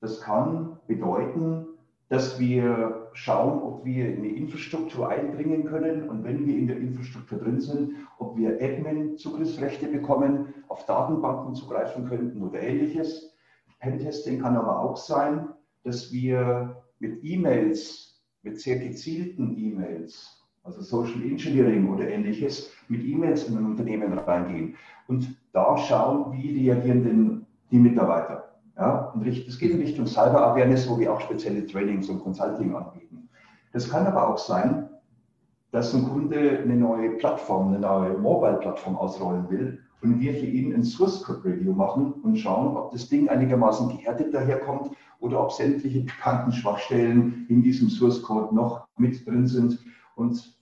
Das 0.00 0.20
kann 0.20 0.78
bedeuten, 0.86 1.66
dass 2.08 2.40
wir 2.40 3.10
schauen, 3.12 3.62
ob 3.62 3.84
wir 3.84 4.06
eine 4.06 4.28
Infrastruktur 4.28 5.08
einbringen 5.08 5.64
können 5.64 6.08
und 6.08 6.24
wenn 6.24 6.44
wir 6.46 6.56
in 6.56 6.66
der 6.66 6.78
Infrastruktur 6.78 7.38
drin 7.38 7.60
sind, 7.60 7.94
ob 8.18 8.36
wir 8.36 8.60
Admin-Zugriffsrechte 8.60 9.86
bekommen, 9.86 10.54
auf 10.68 10.84
Datenbanken 10.86 11.54
zugreifen 11.54 12.08
könnten 12.08 12.42
oder 12.42 12.60
ähnliches. 12.60 13.32
Pentesting 13.78 14.40
kann 14.40 14.56
aber 14.56 14.80
auch 14.80 14.96
sein, 14.96 15.48
dass 15.84 16.12
wir 16.12 16.82
mit 16.98 17.22
E-Mails, 17.22 18.20
mit 18.42 18.58
sehr 18.60 18.78
gezielten 18.78 19.56
E-Mails 19.56 20.40
also 20.62 20.82
Social 20.82 21.22
Engineering 21.22 21.88
oder 21.88 22.08
ähnliches, 22.08 22.70
mit 22.88 23.04
E-Mails 23.04 23.48
in 23.48 23.56
ein 23.56 23.66
Unternehmen 23.66 24.12
reingehen 24.18 24.76
und 25.08 25.36
da 25.52 25.76
schauen, 25.76 26.32
wie 26.32 26.58
reagieren 26.58 27.04
denn 27.04 27.46
die 27.70 27.78
Mitarbeiter. 27.78 28.49
Ja, 28.80 29.12
und 29.14 29.26
es 29.26 29.58
geht 29.58 29.72
in 29.72 29.80
Richtung 29.80 30.06
Cyber 30.06 30.42
Awareness, 30.42 30.88
wo 30.88 30.98
wir 30.98 31.12
auch 31.12 31.20
spezielle 31.20 31.66
Trainings 31.66 32.08
und 32.08 32.20
Consulting 32.20 32.74
anbieten. 32.74 33.28
Das 33.74 33.90
kann 33.90 34.06
aber 34.06 34.26
auch 34.26 34.38
sein, 34.38 34.88
dass 35.70 35.94
ein 35.94 36.08
Kunde 36.08 36.60
eine 36.62 36.76
neue 36.76 37.10
Plattform, 37.10 37.68
eine 37.68 37.78
neue 37.78 38.16
Mobile-Plattform 38.16 38.96
ausrollen 38.96 39.50
will 39.50 39.78
und 40.00 40.18
wir 40.18 40.32
für 40.32 40.46
ihn 40.46 40.74
ein 40.74 40.82
Source 40.82 41.22
Code 41.22 41.44
Review 41.44 41.74
machen 41.74 42.14
und 42.22 42.38
schauen, 42.38 42.74
ob 42.74 42.90
das 42.92 43.06
Ding 43.06 43.28
einigermaßen 43.28 43.90
gehärtet 43.90 44.32
daherkommt 44.32 44.92
oder 45.20 45.44
ob 45.44 45.52
sämtliche 45.52 46.00
bekannten 46.00 46.50
Schwachstellen 46.50 47.44
in 47.50 47.62
diesem 47.62 47.90
Source 47.90 48.22
Code 48.22 48.54
noch 48.54 48.88
mit 48.96 49.26
drin 49.26 49.46
sind 49.46 49.78
und 50.16 50.58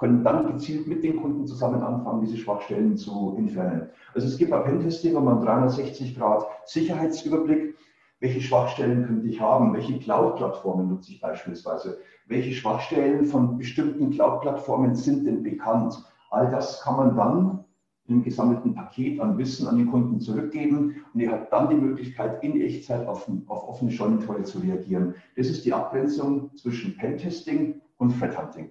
können 0.00 0.24
dann 0.24 0.46
gezielt 0.46 0.88
mit 0.88 1.04
den 1.04 1.20
Kunden 1.20 1.46
zusammen 1.46 1.82
anfangen, 1.82 2.22
diese 2.22 2.38
Schwachstellen 2.38 2.96
zu 2.96 3.34
entfernen. 3.36 3.90
Also 4.14 4.26
es 4.26 4.38
gibt 4.38 4.50
bei 4.50 4.60
Pentesting 4.60 5.14
immer 5.14 5.32
einen 5.32 5.44
360 5.44 6.16
Grad 6.16 6.46
Sicherheitsüberblick. 6.64 7.76
Welche 8.18 8.40
Schwachstellen 8.40 9.06
könnte 9.06 9.28
ich 9.28 9.40
haben? 9.40 9.74
Welche 9.74 9.98
Cloud-Plattformen 9.98 10.88
nutze 10.88 11.12
ich 11.12 11.20
beispielsweise? 11.20 11.98
Welche 12.26 12.52
Schwachstellen 12.52 13.26
von 13.26 13.58
bestimmten 13.58 14.10
Cloud-Plattformen 14.10 14.94
sind 14.94 15.26
denn 15.26 15.42
bekannt? 15.42 16.02
All 16.30 16.50
das 16.50 16.80
kann 16.82 16.96
man 16.96 17.16
dann 17.16 17.64
im 18.08 18.22
gesammelten 18.22 18.74
Paket 18.74 19.20
an 19.20 19.36
Wissen 19.36 19.68
an 19.68 19.76
den 19.76 19.90
Kunden 19.90 20.18
zurückgeben 20.18 21.04
und 21.12 21.20
er 21.20 21.32
hat 21.32 21.52
dann 21.52 21.68
die 21.68 21.76
Möglichkeit, 21.76 22.42
in 22.42 22.58
Echtzeit 22.60 23.06
auf, 23.06 23.30
auf 23.46 23.68
offene 23.68 23.90
Scheunentore 23.90 24.42
zu 24.44 24.60
reagieren. 24.60 25.14
Das 25.36 25.48
ist 25.48 25.64
die 25.66 25.74
Abgrenzung 25.74 26.56
zwischen 26.56 26.96
Pentesting 26.96 27.82
und 27.98 28.18
Threat 28.18 28.36
Hunting. 28.36 28.70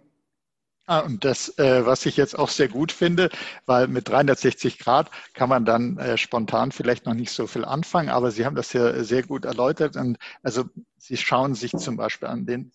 Ah, 0.92 1.02
und 1.02 1.24
das, 1.24 1.56
äh, 1.60 1.86
was 1.86 2.08
ich 2.08 2.18
jetzt 2.18 2.34
auch 2.40 2.50
sehr 2.50 2.68
gut 2.68 2.92
finde, 2.92 3.30
weil 3.68 3.88
mit 3.88 4.10
360 4.10 4.80
Grad 4.80 5.12
kann 5.36 5.48
man 5.48 5.64
dann 5.64 6.00
äh, 6.00 6.18
spontan 6.18 6.72
vielleicht 6.72 7.06
noch 7.06 7.14
nicht 7.14 7.30
so 7.30 7.46
viel 7.46 7.64
anfangen, 7.64 8.10
aber 8.10 8.32
Sie 8.32 8.44
haben 8.44 8.56
das 8.56 8.74
ja 8.74 9.04
sehr 9.04 9.22
gut 9.22 9.46
erläutert. 9.46 9.96
Und 9.96 10.18
also 10.42 10.64
Sie 10.98 11.16
schauen 11.16 11.54
sich 11.54 11.74
zum 11.74 11.96
Beispiel 11.96 12.28
an 12.28 12.48
den, 12.48 12.72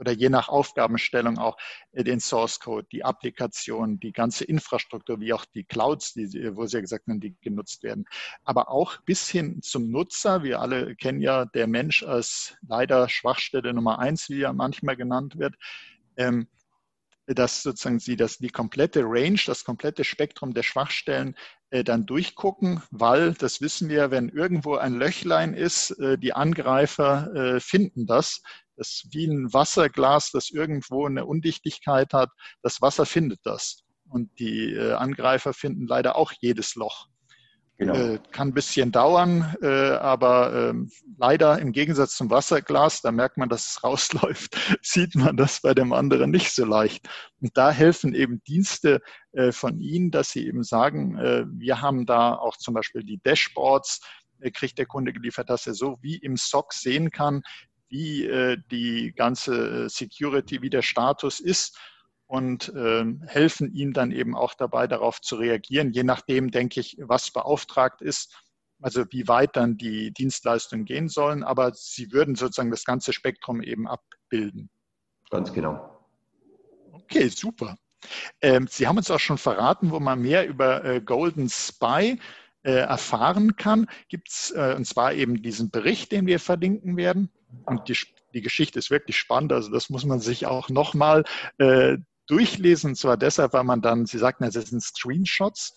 oder 0.00 0.10
je 0.10 0.30
nach 0.30 0.48
Aufgabenstellung 0.48 1.38
auch 1.38 1.56
äh, 1.92 2.02
den 2.02 2.18
Source 2.18 2.58
Code, 2.58 2.88
die 2.90 3.04
Applikation, 3.04 4.00
die 4.00 4.10
ganze 4.10 4.42
Infrastruktur, 4.42 5.20
wie 5.20 5.32
auch 5.32 5.44
die 5.44 5.62
Clouds, 5.62 6.12
die, 6.14 6.26
wo 6.56 6.66
Sie 6.66 6.78
ja 6.78 6.80
gesagt 6.80 7.06
haben, 7.06 7.20
die 7.20 7.36
genutzt 7.40 7.84
werden. 7.84 8.04
Aber 8.42 8.68
auch 8.68 8.96
bis 9.02 9.28
hin 9.28 9.62
zum 9.62 9.92
Nutzer. 9.92 10.42
Wir 10.42 10.60
alle 10.60 10.96
kennen 10.96 11.20
ja 11.20 11.44
der 11.44 11.68
Mensch 11.68 12.02
als 12.02 12.56
leider 12.66 13.08
Schwachstelle 13.08 13.72
Nummer 13.72 14.00
eins, 14.00 14.28
wie 14.28 14.42
er 14.42 14.52
manchmal 14.52 14.96
genannt 14.96 15.38
wird. 15.38 15.54
Ähm, 16.16 16.48
dass 17.26 17.62
sozusagen 17.62 18.00
Sie 18.00 18.16
das, 18.16 18.38
die 18.38 18.50
komplette 18.50 19.02
Range, 19.04 19.40
das 19.46 19.64
komplette 19.64 20.04
Spektrum 20.04 20.52
der 20.52 20.62
Schwachstellen 20.62 21.36
äh, 21.70 21.82
dann 21.82 22.06
durchgucken, 22.06 22.82
weil, 22.90 23.34
das 23.34 23.60
wissen 23.60 23.88
wir, 23.88 24.10
wenn 24.10 24.28
irgendwo 24.28 24.76
ein 24.76 24.94
Löchlein 24.94 25.54
ist, 25.54 25.90
äh, 25.98 26.18
die 26.18 26.32
Angreifer 26.32 27.34
äh, 27.34 27.60
finden 27.60 28.06
das. 28.06 28.42
Das 28.76 28.88
ist 28.88 29.14
wie 29.14 29.26
ein 29.26 29.52
Wasserglas, 29.52 30.30
das 30.32 30.50
irgendwo 30.50 31.06
eine 31.06 31.24
Undichtigkeit 31.24 32.12
hat. 32.12 32.30
Das 32.62 32.82
Wasser 32.82 33.06
findet 33.06 33.40
das. 33.44 33.84
Und 34.08 34.38
die 34.38 34.74
äh, 34.74 34.92
Angreifer 34.92 35.54
finden 35.54 35.86
leider 35.86 36.16
auch 36.16 36.32
jedes 36.40 36.74
Loch. 36.74 37.08
Genau. 37.76 37.94
Äh, 37.94 38.20
kann 38.30 38.48
ein 38.48 38.54
bisschen 38.54 38.92
dauern, 38.92 39.56
äh, 39.60 39.66
aber 39.66 40.70
ähm, 40.70 40.92
leider 41.18 41.58
im 41.58 41.72
Gegensatz 41.72 42.14
zum 42.14 42.30
Wasserglas, 42.30 43.02
da 43.02 43.10
merkt 43.10 43.36
man, 43.36 43.48
dass 43.48 43.68
es 43.68 43.84
rausläuft, 43.84 44.56
sieht 44.80 45.16
man 45.16 45.36
das 45.36 45.60
bei 45.60 45.74
dem 45.74 45.92
anderen 45.92 46.30
nicht 46.30 46.52
so 46.52 46.64
leicht. 46.64 47.08
Und 47.40 47.56
da 47.56 47.72
helfen 47.72 48.14
eben 48.14 48.42
Dienste 48.44 49.00
äh, 49.32 49.50
von 49.50 49.80
Ihnen, 49.80 50.12
dass 50.12 50.30
Sie 50.30 50.46
eben 50.46 50.62
sagen, 50.62 51.18
äh, 51.18 51.44
wir 51.48 51.80
haben 51.80 52.06
da 52.06 52.34
auch 52.34 52.56
zum 52.56 52.74
Beispiel 52.74 53.02
die 53.02 53.20
Dashboards, 53.24 54.00
äh, 54.38 54.52
kriegt 54.52 54.78
der 54.78 54.86
Kunde 54.86 55.12
geliefert, 55.12 55.50
dass 55.50 55.66
er 55.66 55.74
so 55.74 55.98
wie 56.00 56.16
im 56.16 56.36
SOC 56.36 56.72
sehen 56.72 57.10
kann, 57.10 57.42
wie 57.88 58.24
äh, 58.24 58.56
die 58.70 59.12
ganze 59.16 59.88
Security, 59.88 60.62
wie 60.62 60.70
der 60.70 60.82
Status 60.82 61.40
ist 61.40 61.76
und 62.26 62.74
äh, 62.74 63.04
helfen 63.26 63.72
ihm 63.72 63.92
dann 63.92 64.10
eben 64.10 64.34
auch 64.36 64.54
dabei, 64.54 64.86
darauf 64.86 65.20
zu 65.20 65.36
reagieren, 65.36 65.92
je 65.92 66.04
nachdem, 66.04 66.50
denke 66.50 66.80
ich, 66.80 66.96
was 67.00 67.30
beauftragt 67.30 68.02
ist, 68.02 68.34
also 68.80 69.04
wie 69.10 69.28
weit 69.28 69.56
dann 69.56 69.76
die 69.76 70.12
Dienstleistungen 70.12 70.84
gehen 70.84 71.08
sollen, 71.08 71.42
aber 71.42 71.72
sie 71.74 72.12
würden 72.12 72.34
sozusagen 72.34 72.70
das 72.70 72.84
ganze 72.84 73.12
Spektrum 73.12 73.62
eben 73.62 73.86
abbilden. 73.88 74.70
Ganz 75.30 75.52
genau. 75.52 76.06
Okay, 76.92 77.28
super. 77.28 77.76
Ähm, 78.40 78.66
sie 78.68 78.86
haben 78.86 78.98
uns 78.98 79.10
auch 79.10 79.20
schon 79.20 79.38
verraten, 79.38 79.90
wo 79.90 80.00
man 80.00 80.20
mehr 80.20 80.46
über 80.46 80.84
äh, 80.84 81.00
Golden 81.00 81.48
Spy 81.48 82.18
äh, 82.62 82.72
erfahren 82.72 83.56
kann. 83.56 83.86
Gibt 84.08 84.28
es, 84.30 84.50
äh, 84.50 84.74
und 84.76 84.86
zwar 84.86 85.14
eben 85.14 85.42
diesen 85.42 85.70
Bericht, 85.70 86.12
den 86.12 86.26
wir 86.26 86.40
verlinken 86.40 86.96
werden. 86.96 87.30
Und 87.66 87.88
die, 87.88 87.96
die 88.34 88.42
Geschichte 88.42 88.78
ist 88.78 88.90
wirklich 88.90 89.16
spannend, 89.16 89.52
also 89.52 89.70
das 89.70 89.90
muss 89.90 90.04
man 90.04 90.20
sich 90.20 90.46
auch 90.46 90.68
nochmal 90.68 91.24
äh, 91.58 91.98
durchlesen. 92.26 92.90
Und 92.90 92.96
zwar 92.96 93.16
deshalb, 93.16 93.52
weil 93.52 93.64
man 93.64 93.82
dann, 93.82 94.06
Sie 94.06 94.18
sagten, 94.18 94.44
es 94.44 94.54
sind 94.54 94.82
Screenshots. 94.82 95.74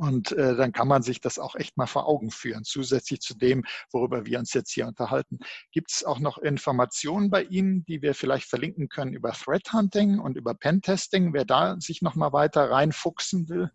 Und 0.00 0.32
äh, 0.32 0.56
dann 0.56 0.72
kann 0.72 0.88
man 0.88 1.02
sich 1.02 1.20
das 1.20 1.38
auch 1.38 1.54
echt 1.56 1.76
mal 1.76 1.86
vor 1.86 2.08
Augen 2.08 2.30
führen, 2.30 2.64
zusätzlich 2.64 3.20
zu 3.20 3.34
dem, 3.34 3.64
worüber 3.92 4.24
wir 4.24 4.38
uns 4.38 4.54
jetzt 4.54 4.72
hier 4.72 4.86
unterhalten. 4.86 5.40
Gibt 5.72 5.92
es 5.92 6.04
auch 6.04 6.20
noch 6.20 6.38
Informationen 6.38 7.28
bei 7.28 7.42
Ihnen, 7.42 7.84
die 7.84 8.00
wir 8.00 8.14
vielleicht 8.14 8.48
verlinken 8.48 8.88
können 8.88 9.12
über 9.12 9.32
Threat 9.32 9.74
Hunting 9.74 10.18
und 10.18 10.38
über 10.38 10.54
Pentesting, 10.54 11.34
wer 11.34 11.44
da 11.44 11.76
sich 11.80 12.00
noch 12.00 12.14
mal 12.14 12.32
weiter 12.32 12.70
reinfuchsen 12.70 13.50
will? 13.50 13.70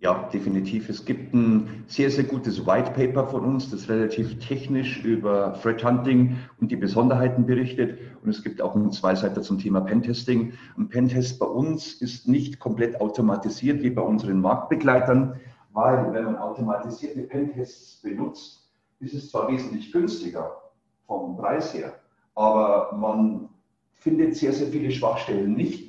Ja, 0.00 0.28
definitiv. 0.32 0.88
Es 0.88 1.04
gibt 1.04 1.34
ein 1.34 1.82
sehr, 1.88 2.08
sehr 2.08 2.22
gutes 2.22 2.64
White 2.64 2.92
Paper 2.92 3.26
von 3.26 3.44
uns, 3.44 3.68
das 3.68 3.88
relativ 3.88 4.38
technisch 4.38 5.02
über 5.02 5.58
Threat 5.60 5.84
Hunting 5.84 6.36
und 6.60 6.70
die 6.70 6.76
Besonderheiten 6.76 7.46
berichtet. 7.46 7.98
Und 8.22 8.30
es 8.30 8.44
gibt 8.44 8.62
auch 8.62 8.76
einen 8.76 8.92
Zweiseiter 8.92 9.42
zum 9.42 9.58
Thema 9.58 9.80
Pentesting. 9.80 10.52
Ein 10.76 10.88
Pentest 10.88 11.40
bei 11.40 11.46
uns 11.46 11.94
ist 11.94 12.28
nicht 12.28 12.60
komplett 12.60 13.00
automatisiert 13.00 13.82
wie 13.82 13.90
bei 13.90 14.02
unseren 14.02 14.40
Marktbegleitern, 14.40 15.40
weil 15.72 16.12
wenn 16.12 16.26
man 16.26 16.36
automatisierte 16.36 17.22
Pentests 17.22 18.00
benutzt, 18.00 18.70
ist 19.00 19.14
es 19.14 19.30
zwar 19.30 19.50
wesentlich 19.50 19.90
günstiger 19.90 20.62
vom 21.08 21.36
Preis 21.36 21.74
her, 21.74 21.92
aber 22.36 22.96
man 22.96 23.48
findet 23.94 24.36
sehr, 24.36 24.52
sehr 24.52 24.68
viele 24.68 24.92
Schwachstellen 24.92 25.54
nicht 25.54 25.87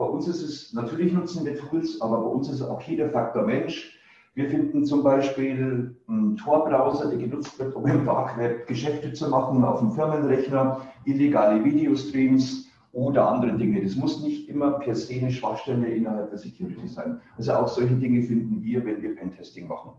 bei 0.00 0.06
uns 0.06 0.26
ist 0.26 0.42
es, 0.42 0.72
natürlich 0.72 1.12
nutzen 1.12 1.44
wir 1.44 1.58
Tools, 1.58 2.00
aber 2.00 2.22
bei 2.22 2.26
uns 2.26 2.48
ist 2.48 2.62
auch 2.62 2.80
jeder 2.80 3.10
Faktor 3.10 3.42
Mensch. 3.42 3.98
Wir 4.34 4.48
finden 4.48 4.86
zum 4.86 5.02
Beispiel 5.02 5.94
einen 6.08 6.38
Tor-Browser, 6.38 7.10
der 7.10 7.18
genutzt 7.18 7.58
wird, 7.58 7.76
um 7.76 7.86
im 7.86 8.06
Dark 8.06 8.38
Web 8.38 8.66
Geschäfte 8.66 9.12
zu 9.12 9.28
machen, 9.28 9.62
auf 9.62 9.80
dem 9.80 9.92
Firmenrechner, 9.92 10.80
illegale 11.04 11.62
Videostreams 11.62 12.70
oder 12.92 13.28
andere 13.28 13.58
Dinge. 13.58 13.82
Das 13.82 13.94
muss 13.94 14.22
nicht 14.22 14.48
immer 14.48 14.78
per 14.78 14.94
se 14.94 15.20
eine 15.20 15.30
Schwachstelle 15.30 15.86
innerhalb 15.88 16.30
der 16.30 16.38
Security 16.38 16.88
sein. 16.88 17.20
Also 17.36 17.52
auch 17.52 17.68
solche 17.68 17.94
Dinge 17.94 18.22
finden 18.22 18.62
wir, 18.62 18.82
wenn 18.86 19.02
wir 19.02 19.14
Pentesting 19.14 19.68
machen. 19.68 19.90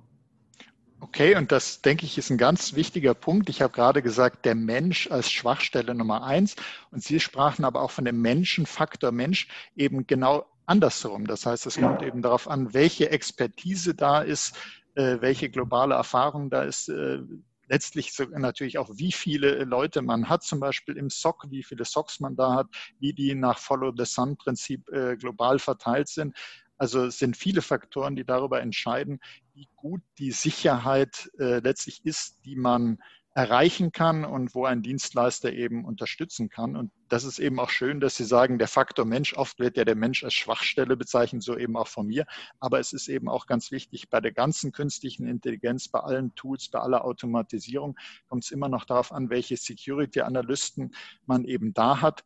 Okay, 1.04 1.36
und 1.36 1.52
das 1.52 1.82
denke 1.82 2.06
ich 2.06 2.20
ist 2.20 2.30
ein 2.30 2.38
ganz 2.38 2.76
wichtiger 2.76 3.16
Punkt. 3.16 3.50
Ich 3.50 3.64
habe 3.64 3.74
gerade 3.74 4.04
gesagt, 4.04 4.46
der 4.46 4.54
Mensch 4.54 5.10
als 5.10 5.32
Schwachstelle 5.32 5.96
Nummer 5.96 6.24
eins. 6.24 6.56
Und 6.92 7.04
Sie 7.04 7.20
sprachen 7.20 7.66
aber 7.66 7.82
auch 7.82 7.90
von 7.90 8.06
dem 8.06 8.22
Menschenfaktor 8.22 9.12
Mensch 9.12 9.48
eben 9.76 10.06
genau 10.06 10.46
andersherum. 10.68 11.26
Das 11.26 11.48
heißt, 11.48 11.66
es 11.66 11.78
kommt 11.78 12.04
eben 12.04 12.22
darauf 12.22 12.48
an, 12.48 12.76
welche 12.76 13.10
Expertise 13.10 13.96
da 13.96 14.22
ist, 14.22 14.56
äh, 14.94 15.18
welche 15.22 15.50
globale 15.50 15.96
Erfahrung 15.96 16.52
da 16.52 16.62
ist, 16.64 16.88
äh, 16.90 17.20
letztlich 17.68 18.12
natürlich 18.32 18.78
auch, 18.78 18.90
wie 18.94 19.12
viele 19.14 19.64
Leute 19.64 20.02
man 20.02 20.30
hat, 20.30 20.44
zum 20.44 20.60
Beispiel 20.60 20.98
im 20.98 21.10
SOC, 21.10 21.46
wie 21.50 21.64
viele 21.64 21.86
SOCs 21.86 22.20
man 22.20 22.36
da 22.36 22.54
hat, 22.54 22.68
wie 23.00 23.14
die 23.14 23.34
nach 23.34 23.58
Follow-the-Sun-Prinzip 23.60 24.90
äh, 24.90 25.16
global 25.16 25.58
verteilt 25.58 26.10
sind. 26.10 26.36
Also 26.82 27.06
es 27.06 27.20
sind 27.20 27.38
viele 27.38 27.62
Faktoren, 27.62 28.16
die 28.16 28.26
darüber 28.26 28.60
entscheiden, 28.60 29.20
wie 29.54 29.70
gut 29.76 30.02
die 30.18 30.32
Sicherheit 30.32 31.30
äh, 31.38 31.60
letztlich 31.60 32.04
ist, 32.08 32.44
die 32.44 32.56
man 32.56 32.98
erreichen 33.36 33.92
kann 33.92 34.26
und 34.26 34.56
wo 34.56 34.66
ein 34.66 34.82
Dienstleister 34.82 35.54
eben 35.54 35.86
unterstützen 35.86 36.50
kann. 36.50 36.76
Und 36.76 36.92
das 37.08 37.24
ist 37.24 37.38
eben 37.38 37.60
auch 37.60 37.70
schön, 37.70 38.00
dass 38.00 38.18
Sie 38.18 38.26
sagen, 38.26 38.58
der 38.58 38.68
Faktor 38.68 39.06
Mensch, 39.06 39.36
oft 39.36 39.60
wird 39.60 39.78
ja 39.78 39.86
der 39.86 39.96
Mensch 39.96 40.24
als 40.24 40.34
Schwachstelle 40.34 40.98
bezeichnet, 40.98 41.44
so 41.44 41.56
eben 41.56 41.78
auch 41.78 41.88
von 41.88 42.08
mir. 42.08 42.26
Aber 42.60 42.80
es 42.80 42.94
ist 42.94 43.08
eben 43.10 43.30
auch 43.30 43.46
ganz 43.46 43.70
wichtig, 43.70 44.10
bei 44.10 44.20
der 44.20 44.32
ganzen 44.32 44.72
künstlichen 44.72 45.28
Intelligenz, 45.28 45.88
bei 45.88 46.00
allen 46.00 46.34
Tools, 46.34 46.70
bei 46.70 46.80
aller 46.80 47.06
Automatisierung 47.06 47.96
kommt 48.28 48.44
es 48.44 48.50
immer 48.50 48.70
noch 48.70 48.86
darauf 48.86 49.12
an, 49.12 49.30
welche 49.30 49.56
Security-Analysten 49.56 50.96
man 51.28 51.46
eben 51.46 51.76
da 51.76 52.02
hat. 52.02 52.26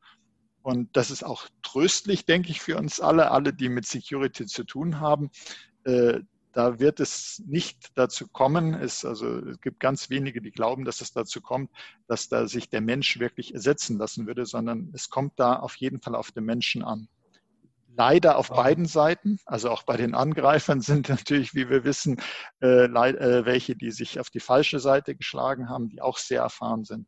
Und 0.65 0.97
das 0.97 1.11
ist 1.11 1.23
auch 1.23 1.47
tröstlich, 1.61 2.25
denke 2.25 2.49
ich, 2.49 2.59
für 2.59 2.75
uns 2.77 2.99
alle, 2.99 3.29
alle, 3.29 3.53
die 3.53 3.69
mit 3.69 3.85
Security 3.85 4.47
zu 4.47 4.63
tun 4.63 4.99
haben, 4.99 5.29
äh, 5.83 6.21
da 6.53 6.79
wird 6.79 6.99
es 6.99 7.43
nicht 7.45 7.91
dazu 7.93 8.27
kommen, 8.27 8.73
es, 8.73 9.05
also, 9.05 9.45
es 9.45 9.61
gibt 9.61 9.79
ganz 9.79 10.09
wenige, 10.09 10.41
die 10.41 10.49
glauben, 10.49 10.83
dass 10.83 11.01
es 11.01 11.13
dazu 11.13 11.39
kommt, 11.39 11.69
dass 12.07 12.29
da 12.29 12.47
sich 12.47 12.67
der 12.67 12.81
Mensch 12.81 13.19
wirklich 13.19 13.53
ersetzen 13.53 13.99
lassen 13.99 14.25
würde, 14.25 14.47
sondern 14.47 14.89
es 14.95 15.11
kommt 15.11 15.33
da 15.35 15.57
auf 15.57 15.75
jeden 15.75 16.01
Fall 16.01 16.15
auf 16.15 16.31
den 16.31 16.45
Menschen 16.45 16.83
an. 16.83 17.09
Leider 17.95 18.35
auf 18.35 18.49
beiden 18.49 18.87
Seiten, 18.87 19.37
also 19.45 19.69
auch 19.69 19.83
bei 19.83 19.97
den 19.97 20.15
Angreifern 20.15 20.81
sind 20.81 21.09
natürlich, 21.09 21.53
wie 21.53 21.69
wir 21.69 21.83
wissen, 21.83 22.19
äh, 22.63 22.85
äh, 22.85 23.45
welche, 23.45 23.75
die 23.75 23.91
sich 23.91 24.19
auf 24.19 24.31
die 24.31 24.39
falsche 24.39 24.79
Seite 24.79 25.15
geschlagen 25.15 25.69
haben, 25.69 25.89
die 25.89 26.01
auch 26.01 26.17
sehr 26.17 26.41
erfahren 26.41 26.85
sind. 26.85 27.07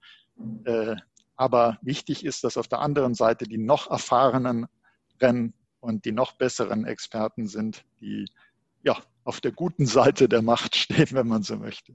Äh, 0.65 0.97
aber 1.38 1.78
wichtig 1.82 2.26
ist, 2.26 2.43
dass 2.43 2.58
auf 2.58 2.67
der 2.67 2.80
anderen 2.80 3.13
Seite 3.13 3.45
die 3.45 3.58
noch 3.58 3.89
erfahrenen 3.89 4.65
Rennen 5.21 5.54
und 5.80 6.06
die 6.06 6.12
noch 6.12 6.34
besseren 6.34 6.86
Experten 6.86 7.47
sind, 7.47 7.86
die 8.02 8.26
ja, 8.84 8.97
auf 9.23 9.41
der 9.41 9.52
guten 9.52 9.86
Seite 9.86 10.28
der 10.28 10.41
Macht 10.41 10.76
stehen, 10.76 11.08
wenn 11.12 11.28
man 11.28 11.43
so 11.43 11.56
möchte. 11.58 11.93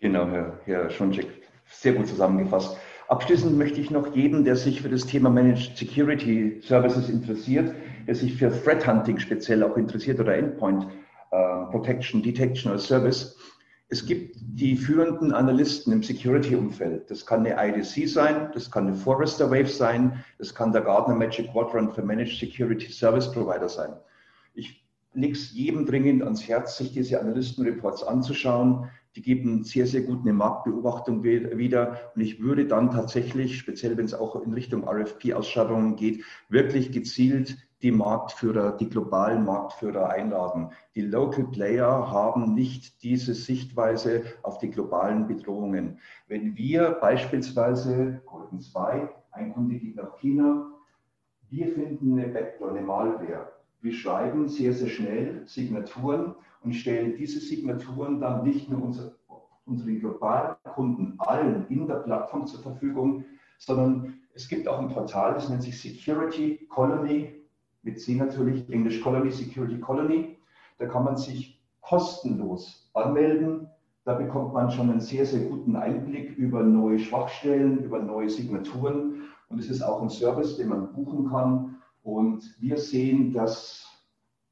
Genau, 0.00 0.26
Herr, 0.28 0.60
Herr 0.64 0.90
Schonczyk, 0.90 1.26
sehr 1.68 1.94
gut 1.94 2.06
zusammengefasst. 2.06 2.76
Abschließend 3.08 3.56
möchte 3.56 3.80
ich 3.80 3.90
noch 3.90 4.14
jedem, 4.14 4.44
der 4.44 4.56
sich 4.56 4.82
für 4.82 4.88
das 4.88 5.06
Thema 5.06 5.30
Managed 5.30 5.76
Security 5.76 6.60
Services 6.62 7.08
interessiert, 7.08 7.74
der 8.06 8.14
sich 8.14 8.34
für 8.34 8.50
Threat 8.50 8.86
Hunting 8.86 9.18
speziell 9.18 9.62
auch 9.62 9.76
interessiert 9.76 10.18
oder 10.18 10.36
Endpoint 10.36 10.86
äh, 11.30 11.64
Protection, 11.70 12.22
Detection 12.22 12.72
oder 12.72 12.80
Service, 12.80 13.36
es 13.88 14.04
gibt 14.04 14.36
die 14.40 14.76
führenden 14.76 15.32
Analysten 15.32 15.92
im 15.92 16.02
Security-Umfeld. 16.02 17.08
Das 17.10 17.24
kann 17.24 17.46
eine 17.46 17.56
IDC 17.56 18.08
sein, 18.08 18.50
das 18.52 18.70
kann 18.70 18.88
eine 18.88 18.96
Forrester 18.96 19.50
Wave 19.50 19.68
sein, 19.68 20.24
das 20.38 20.54
kann 20.54 20.72
der 20.72 20.82
Gartner 20.82 21.14
Magic 21.14 21.52
Quadrant 21.52 21.94
für 21.94 22.02
Managed 22.02 22.38
Security 22.38 22.90
Service 22.90 23.30
Provider 23.30 23.68
sein. 23.68 23.92
Ich 24.54 24.84
lege 25.14 25.34
es 25.34 25.52
jedem 25.52 25.86
dringend 25.86 26.22
ans 26.22 26.48
Herz, 26.48 26.76
sich 26.76 26.92
diese 26.92 27.20
Analystenreports 27.20 28.02
anzuschauen. 28.02 28.90
Die 29.14 29.22
geben 29.22 29.64
sehr, 29.64 29.86
sehr 29.86 30.02
gut 30.02 30.22
eine 30.22 30.32
Marktbeobachtung 30.32 31.22
wieder. 31.22 32.12
Und 32.14 32.20
ich 32.20 32.42
würde 32.42 32.66
dann 32.66 32.90
tatsächlich, 32.90 33.58
speziell 33.58 33.96
wenn 33.96 34.04
es 34.04 34.14
auch 34.14 34.42
in 34.44 34.52
Richtung 34.52 34.86
RFP-Ausschreibungen 34.86 35.96
geht, 35.96 36.22
wirklich 36.50 36.92
gezielt 36.92 37.56
die 37.82 37.92
Marktführer, 37.92 38.72
die 38.72 38.88
globalen 38.88 39.44
Marktführer 39.44 40.08
einladen. 40.08 40.70
Die 40.94 41.02
Local 41.02 41.46
Player 41.46 42.10
haben 42.10 42.54
nicht 42.54 43.02
diese 43.02 43.34
Sichtweise 43.34 44.24
auf 44.42 44.58
die 44.58 44.70
globalen 44.70 45.26
Bedrohungen. 45.26 45.98
Wenn 46.28 46.56
wir 46.56 46.92
beispielsweise, 47.00 48.22
Golden 48.26 48.60
2, 48.60 49.08
ein 49.32 49.52
Kunde 49.52 49.76
geht 49.76 49.96
nach 49.96 50.16
China, 50.18 50.66
wir 51.48 51.68
finden 51.68 52.18
eine 52.18 52.32
Backdoor, 52.32 52.70
eine 52.70 52.80
Malware 52.80 53.56
wir 53.86 53.92
schreiben 53.92 54.48
sehr, 54.48 54.72
sehr 54.72 54.88
schnell 54.88 55.42
Signaturen 55.46 56.34
und 56.62 56.74
stellen 56.74 57.16
diese 57.16 57.38
Signaturen 57.38 58.20
dann 58.20 58.42
nicht 58.42 58.68
nur 58.68 58.82
unser, 58.82 59.12
unseren 59.64 60.00
globalen 60.00 60.56
Kunden 60.74 61.14
allen 61.18 61.66
in 61.68 61.86
der 61.86 61.96
Plattform 61.96 62.46
zur 62.48 62.62
Verfügung, 62.62 63.24
sondern 63.58 64.14
es 64.34 64.48
gibt 64.48 64.66
auch 64.66 64.80
ein 64.80 64.88
Portal, 64.88 65.34
das 65.34 65.48
nennt 65.48 65.62
sich 65.62 65.80
Security 65.80 66.66
Colony, 66.68 67.45
mit 67.86 68.00
C 68.00 68.16
natürlich, 68.16 68.68
Englisch 68.68 69.00
Colony, 69.00 69.30
Security 69.30 69.78
Colony. 69.78 70.36
Da 70.78 70.86
kann 70.86 71.04
man 71.04 71.16
sich 71.16 71.62
kostenlos 71.80 72.90
anmelden. 72.92 73.68
Da 74.04 74.14
bekommt 74.14 74.52
man 74.52 74.70
schon 74.70 74.90
einen 74.90 75.00
sehr, 75.00 75.24
sehr 75.24 75.40
guten 75.48 75.76
Einblick 75.76 76.36
über 76.36 76.62
neue 76.62 76.98
Schwachstellen, 76.98 77.78
über 77.78 78.00
neue 78.00 78.28
Signaturen. 78.28 79.22
Und 79.48 79.60
es 79.60 79.70
ist 79.70 79.82
auch 79.82 80.02
ein 80.02 80.10
Service, 80.10 80.56
den 80.56 80.68
man 80.68 80.92
buchen 80.92 81.30
kann 81.30 81.76
und 82.02 82.54
wir 82.60 82.76
sehen, 82.78 83.32
dass 83.32 83.84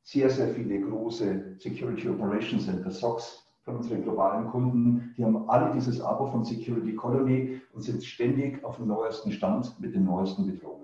sehr, 0.03 0.31
sehr 0.31 0.49
viele 0.49 0.81
große 0.81 1.57
Security 1.59 2.09
Operations 2.09 2.67
Center, 2.67 2.91
SOCs, 2.91 3.45
von 3.65 3.77
unseren 3.77 4.03
globalen 4.03 4.49
Kunden, 4.49 5.15
die 5.17 5.25
haben 5.25 5.49
alle 5.49 5.73
dieses 5.73 6.01
Abo 6.01 6.27
von 6.27 6.45
Security 6.45 6.95
Colony 6.95 7.63
und 7.73 7.81
sind 7.81 8.05
ständig 8.05 8.63
auf 8.63 8.77
dem 8.77 8.89
neuesten 8.89 9.33
Stand 9.33 9.81
mit 9.81 9.95
den 9.95 10.05
neuesten 10.05 10.47
Bedrohungen. 10.47 10.84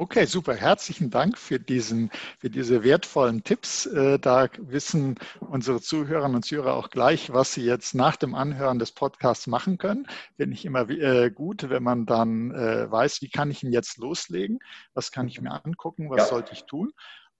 Okay, 0.00 0.26
super. 0.26 0.54
Herzlichen 0.54 1.10
Dank 1.10 1.36
für, 1.36 1.58
diesen, 1.58 2.12
für 2.38 2.48
diese 2.48 2.84
wertvollen 2.84 3.42
Tipps. 3.42 3.84
Äh, 3.86 4.20
da 4.20 4.46
wissen 4.58 5.16
unsere 5.40 5.80
Zuhörerinnen 5.80 6.36
und 6.36 6.44
Zuhörer 6.44 6.74
auch 6.74 6.90
gleich, 6.90 7.32
was 7.32 7.54
sie 7.54 7.64
jetzt 7.64 7.96
nach 7.96 8.14
dem 8.14 8.36
Anhören 8.36 8.78
des 8.78 8.92
Podcasts 8.92 9.48
machen 9.48 9.76
können. 9.76 10.06
Finde 10.36 10.54
ich 10.54 10.64
immer 10.64 10.88
äh, 10.88 11.32
gut, 11.32 11.68
wenn 11.68 11.82
man 11.82 12.06
dann 12.06 12.52
äh, 12.52 12.88
weiß, 12.88 13.22
wie 13.22 13.28
kann 13.28 13.50
ich 13.50 13.64
ihn 13.64 13.72
jetzt 13.72 13.98
loslegen? 13.98 14.60
Was 14.94 15.10
kann 15.10 15.26
ich 15.26 15.40
mir 15.40 15.64
angucken? 15.64 16.10
Was 16.10 16.18
ja. 16.18 16.26
sollte 16.26 16.52
ich 16.52 16.62
tun? 16.66 16.92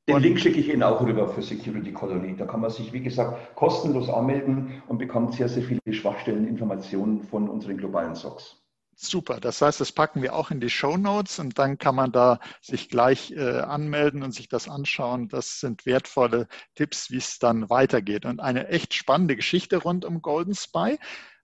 Den 0.08 0.18
Link 0.18 0.40
schicke 0.40 0.58
ich 0.58 0.68
Ihnen 0.68 0.82
auch 0.82 1.00
rüber 1.00 1.28
für 1.28 1.42
Security 1.42 1.92
Colony. 1.92 2.34
Da 2.36 2.46
kann 2.46 2.60
man 2.60 2.70
sich, 2.70 2.92
wie 2.92 3.02
gesagt, 3.02 3.54
kostenlos 3.54 4.08
anmelden 4.08 4.82
und 4.88 4.98
bekommt 4.98 5.34
sehr, 5.34 5.48
sehr 5.48 5.62
viele 5.62 5.80
Schwachstelleninformationen 5.92 7.22
von 7.22 7.48
unseren 7.48 7.76
globalen 7.76 8.16
SOCs. 8.16 8.67
Super. 9.00 9.38
Das 9.38 9.62
heißt, 9.62 9.80
das 9.80 9.92
packen 9.92 10.22
wir 10.22 10.34
auch 10.34 10.50
in 10.50 10.58
die 10.58 10.70
Show 10.70 10.96
Notes 10.96 11.38
und 11.38 11.56
dann 11.56 11.78
kann 11.78 11.94
man 11.94 12.10
da 12.10 12.40
sich 12.60 12.88
gleich 12.88 13.30
äh, 13.30 13.60
anmelden 13.60 14.24
und 14.24 14.32
sich 14.32 14.48
das 14.48 14.68
anschauen. 14.68 15.28
Das 15.28 15.60
sind 15.60 15.86
wertvolle 15.86 16.48
Tipps, 16.74 17.08
wie 17.08 17.18
es 17.18 17.38
dann 17.38 17.70
weitergeht. 17.70 18.24
Und 18.24 18.40
eine 18.40 18.66
echt 18.66 18.94
spannende 18.94 19.36
Geschichte 19.36 19.76
rund 19.76 20.04
um 20.04 20.20
Golden 20.20 20.52
Spy. 20.52 20.98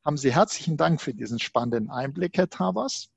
Haben 0.05 0.17
Sie 0.17 0.35
herzlichen 0.35 0.77
Dank 0.77 1.01
für 1.01 1.15
diesen 1.15 1.39
spannenden 1.39 1.91
Einblick, 1.91 2.37
Herr 2.37 2.51
Tavas. 2.51 3.11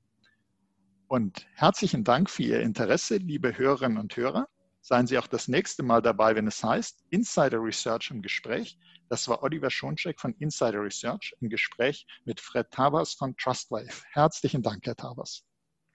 Und 1.08 1.44
herzlichen 1.54 2.04
Dank 2.04 2.30
für 2.30 2.44
Ihr 2.44 2.60
Interesse, 2.60 3.16
liebe 3.16 3.58
Hörerinnen 3.58 3.98
und 3.98 4.16
Hörer. 4.16 4.46
Seien 4.80 5.06
Sie 5.06 5.18
auch 5.18 5.26
das 5.26 5.48
nächste 5.48 5.82
Mal 5.82 6.02
dabei, 6.02 6.34
wenn 6.34 6.46
es 6.46 6.62
heißt 6.62 7.04
Insider 7.10 7.62
Research 7.62 8.10
im 8.10 8.22
Gespräch 8.22 8.78
das 9.08 9.26
war 9.26 9.42
Oliver 9.42 9.70
Schoncheck 9.70 10.20
von 10.20 10.34
Insider 10.34 10.82
Research 10.82 11.34
im 11.40 11.48
Gespräch 11.48 12.06
mit 12.24 12.40
Fred 12.40 12.70
Tabas 12.70 13.14
von 13.14 13.34
Trustwave. 13.36 14.02
Herzlichen 14.12 14.62
Dank, 14.62 14.84
Herr 14.84 14.96
Tabas. 14.96 15.44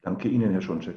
Danke 0.01 0.27
Ihnen, 0.29 0.51
Herr 0.51 0.61
Schoncheck. 0.61 0.95